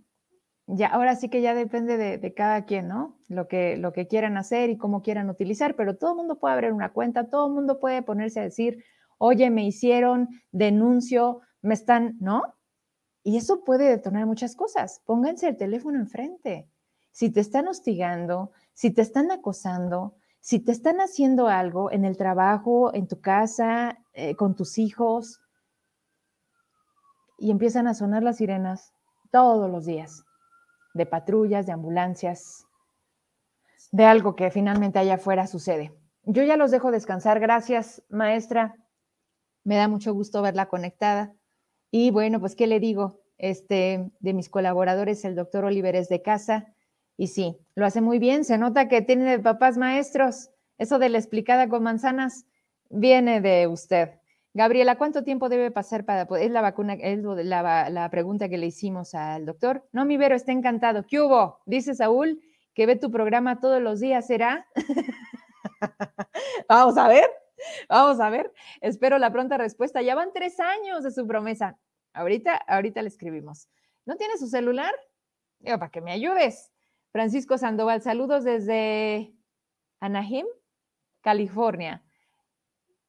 [0.66, 3.16] ya ahora sí que ya depende de, de, cada quien, ¿no?
[3.28, 6.54] Lo que, lo que quieran hacer y cómo quieran utilizar, pero todo el mundo puede
[6.54, 8.84] abrir una cuenta, todo el mundo puede ponerse a decir,
[9.18, 12.42] oye, me hicieron, denuncio, me están, ¿no?
[13.22, 15.02] Y eso puede detonar muchas cosas.
[15.04, 16.68] Pónganse el teléfono enfrente.
[17.10, 22.16] Si te están hostigando, si te están acosando, si te están haciendo algo en el
[22.16, 25.40] trabajo, en tu casa, eh, con tus hijos,
[27.38, 28.92] y empiezan a sonar las sirenas
[29.30, 30.25] todos los días,
[30.96, 32.66] de patrullas, de ambulancias,
[33.92, 35.92] de algo que finalmente allá afuera sucede.
[36.24, 37.38] Yo ya los dejo descansar.
[37.38, 38.74] Gracias, maestra.
[39.64, 41.34] Me da mucho gusto verla conectada.
[41.90, 43.20] Y bueno, pues, ¿qué le digo?
[43.38, 46.74] Este, de mis colaboradores, el doctor Oliver es de casa.
[47.16, 48.44] Y sí, lo hace muy bien.
[48.44, 50.50] Se nota que tiene papás maestros.
[50.78, 52.44] Eso de la explicada con manzanas
[52.90, 54.18] viene de usted.
[54.56, 56.44] Gabriela, ¿cuánto tiempo debe pasar para poder?
[56.44, 59.86] Es la vacuna, es la, la pregunta que le hicimos al doctor.
[59.92, 61.04] No, mi Vero está encantado.
[61.06, 61.58] ¿Qué hubo?
[61.66, 62.40] Dice Saúl
[62.72, 64.66] que ve tu programa todos los días, ¿será?
[66.70, 67.28] Vamos a ver.
[67.90, 68.50] Vamos a ver.
[68.80, 70.00] Espero la pronta respuesta.
[70.00, 71.76] Ya van tres años de su promesa.
[72.14, 73.68] Ahorita, ahorita le escribimos.
[74.06, 74.94] ¿No tiene su celular?
[75.58, 76.72] Digo, para que me ayudes.
[77.12, 79.34] Francisco Sandoval, saludos desde
[80.00, 80.46] Anaheim,
[81.20, 82.05] California.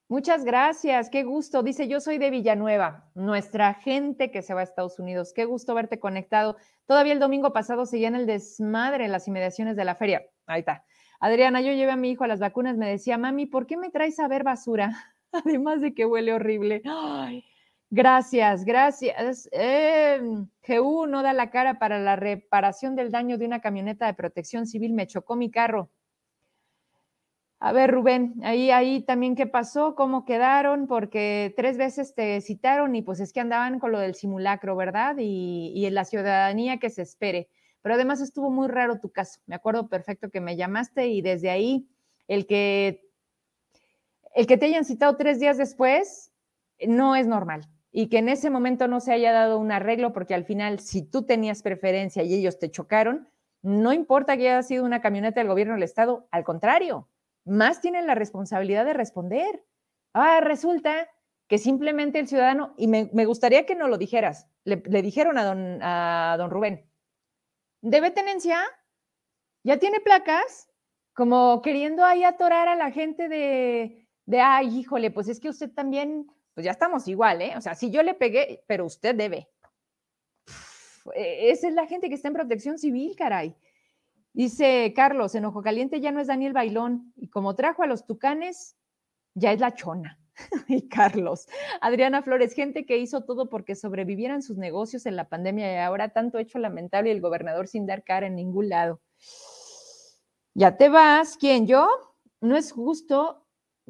[0.10, 1.64] Muchas gracias, qué gusto.
[1.64, 5.34] Dice, yo soy de Villanueva, nuestra gente que se va a Estados Unidos.
[5.34, 6.56] Qué gusto verte conectado.
[6.86, 10.22] Todavía el domingo pasado seguía en el desmadre en las inmediaciones de la feria.
[10.46, 10.86] Ahí está.
[11.20, 13.90] Adriana, yo llevé a mi hijo a las vacunas, me decía, mami, ¿por qué me
[13.90, 14.94] traes a ver basura?
[15.34, 16.82] Además de que huele horrible.
[16.86, 17.44] Ay,
[17.90, 19.48] Gracias, gracias.
[19.54, 24.68] Eh, no da la cara para la reparación del daño de una camioneta de protección
[24.68, 24.94] civil.
[24.94, 25.90] Me chocó mi carro.
[27.60, 32.96] A ver, Rubén, ahí, ahí también qué pasó, cómo quedaron, porque tres veces te citaron
[32.96, 35.16] y pues es que andaban con lo del simulacro, ¿verdad?
[35.18, 37.50] Y, y en la ciudadanía que se espere.
[37.82, 39.42] Pero además estuvo muy raro tu caso.
[39.48, 41.88] Me acuerdo perfecto que me llamaste y desde ahí
[42.28, 43.10] el que,
[44.36, 46.32] el que te hayan citado tres días después
[46.86, 50.36] no es normal y que en ese momento no se haya dado un arreglo, porque
[50.36, 53.28] al final, si tú tenías preferencia y ellos te chocaron,
[53.64, 57.08] no importa que haya sido una camioneta del gobierno del Estado, al contrario,
[57.48, 59.65] más tienen la responsabilidad de responder.
[60.14, 61.10] Ah, resulta
[61.48, 65.80] que simplemente el ciudadano, y me, gustaría que no lo dijeras, le, dijeron a don,
[65.82, 66.90] a don Rubén,
[67.82, 68.61] ¿debe tenencia?
[69.64, 70.69] ¿Ya tiene placas?
[71.18, 75.72] como queriendo ahí atorar a la gente de, de, ay, híjole, pues es que usted
[75.72, 77.53] también, pues ya estamos igual, ¿eh?
[77.57, 79.49] O sea, si yo le pegué, pero usted debe.
[81.15, 83.56] E, esa es la gente que está en protección civil, caray.
[84.38, 88.78] Dice Carlos, enojo caliente ya no es Daniel Bailón, y como trajo a los tucanes,
[89.34, 90.20] ya es la chona.
[90.68, 91.48] y Carlos,
[91.82, 96.10] Adriana Flores, gente que hizo todo porque sobrevivieran sus negocios en la pandemia y ahora
[96.10, 99.02] tanto hecho lamentable y el gobernador sin dar cara en ningún lado.
[100.54, 101.36] Ya te vas.
[101.38, 101.66] ¿Quién?
[101.66, 101.90] ¿Yo?
[102.40, 103.44] No es justo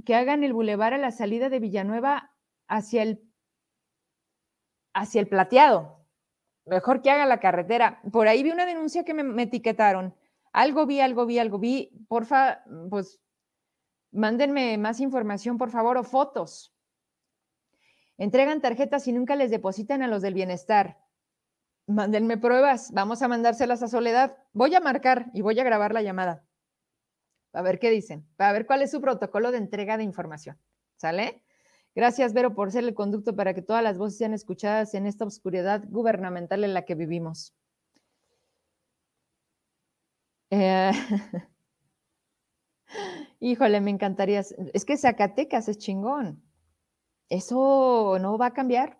[0.05, 2.31] que hagan el bulevar a la salida de Villanueva
[2.69, 3.21] hacia el,
[4.93, 6.05] hacia el plateado.
[6.65, 7.99] Mejor que haga la carretera.
[8.13, 10.15] Por ahí vi una denuncia que me, me etiquetaron.
[10.57, 11.91] Algo vi, algo vi, algo vi.
[12.07, 13.19] Porfa, pues
[14.11, 16.73] mándenme más información, por favor, o fotos.
[18.17, 20.97] Entregan tarjetas y nunca les depositan a los del bienestar.
[21.85, 22.91] Mándenme pruebas.
[22.91, 24.35] Vamos a mandárselas a Soledad.
[24.51, 26.43] Voy a marcar y voy a grabar la llamada.
[27.53, 30.59] A ver qué dicen, a ver cuál es su protocolo de entrega de información.
[30.95, 31.43] ¿Sale?
[31.93, 35.23] Gracias, Vero, por ser el conducto para que todas las voces sean escuchadas en esta
[35.23, 37.55] oscuridad gubernamental en la que vivimos.
[40.49, 40.91] Eh,
[43.39, 44.39] híjole, me encantaría.
[44.39, 46.43] Es que Zacatecas es chingón.
[47.29, 48.99] Eso no va a cambiar.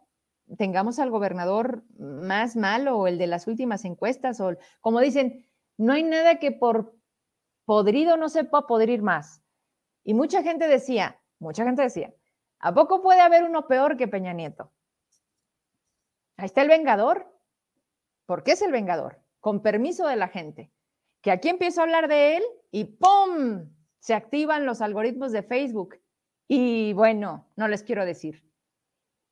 [0.58, 5.46] Tengamos al gobernador más malo o el de las últimas encuestas, o como dicen,
[5.78, 6.96] no hay nada que por
[7.66, 9.44] podrido no se puede podrir más.
[10.04, 12.14] Y mucha gente decía, mucha gente decía,
[12.60, 14.72] ¿a poco puede haber uno peor que Peña Nieto?
[16.38, 17.34] Ahí está el Vengador.
[18.26, 19.22] ¿Por qué es el Vengador?
[19.42, 20.72] Con permiso de la gente.
[21.22, 23.70] Que aquí empiezo a hablar de él y ¡pum!
[24.00, 26.00] Se activan los algoritmos de Facebook.
[26.48, 28.44] Y bueno, no les quiero decir.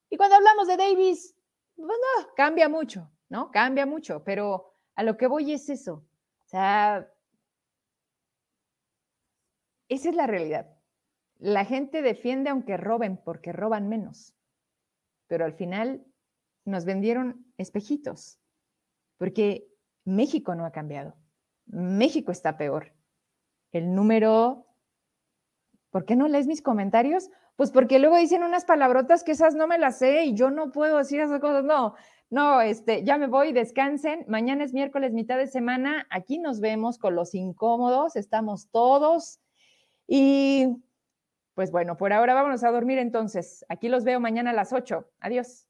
[0.09, 1.35] Y cuando hablamos de Davis,
[1.75, 1.99] pues
[2.35, 3.51] cambia mucho, ¿no?
[3.51, 6.05] Cambia mucho, pero a lo que voy es eso.
[6.45, 7.11] O sea,
[9.87, 10.75] esa es la realidad.
[11.37, 14.35] La gente defiende aunque roben porque roban menos.
[15.27, 16.05] Pero al final
[16.65, 18.39] nos vendieron espejitos,
[19.17, 19.67] porque
[20.03, 21.15] México no ha cambiado.
[21.65, 22.93] México está peor.
[23.71, 24.65] El número...
[25.89, 27.29] ¿Por qué no lees mis comentarios?
[27.55, 30.71] Pues porque luego dicen unas palabrotas que esas no me las sé y yo no
[30.71, 31.63] puedo decir esas cosas.
[31.63, 31.95] No,
[32.29, 34.25] no, este, ya me voy, descansen.
[34.27, 36.05] Mañana es miércoles, mitad de semana.
[36.09, 38.17] Aquí nos vemos con los incómodos.
[38.17, 39.39] Estamos todos
[40.07, 40.67] y
[41.53, 43.65] pues bueno, por ahora vámonos a dormir entonces.
[43.69, 45.07] Aquí los veo mañana a las 8.
[45.21, 45.65] Adiós.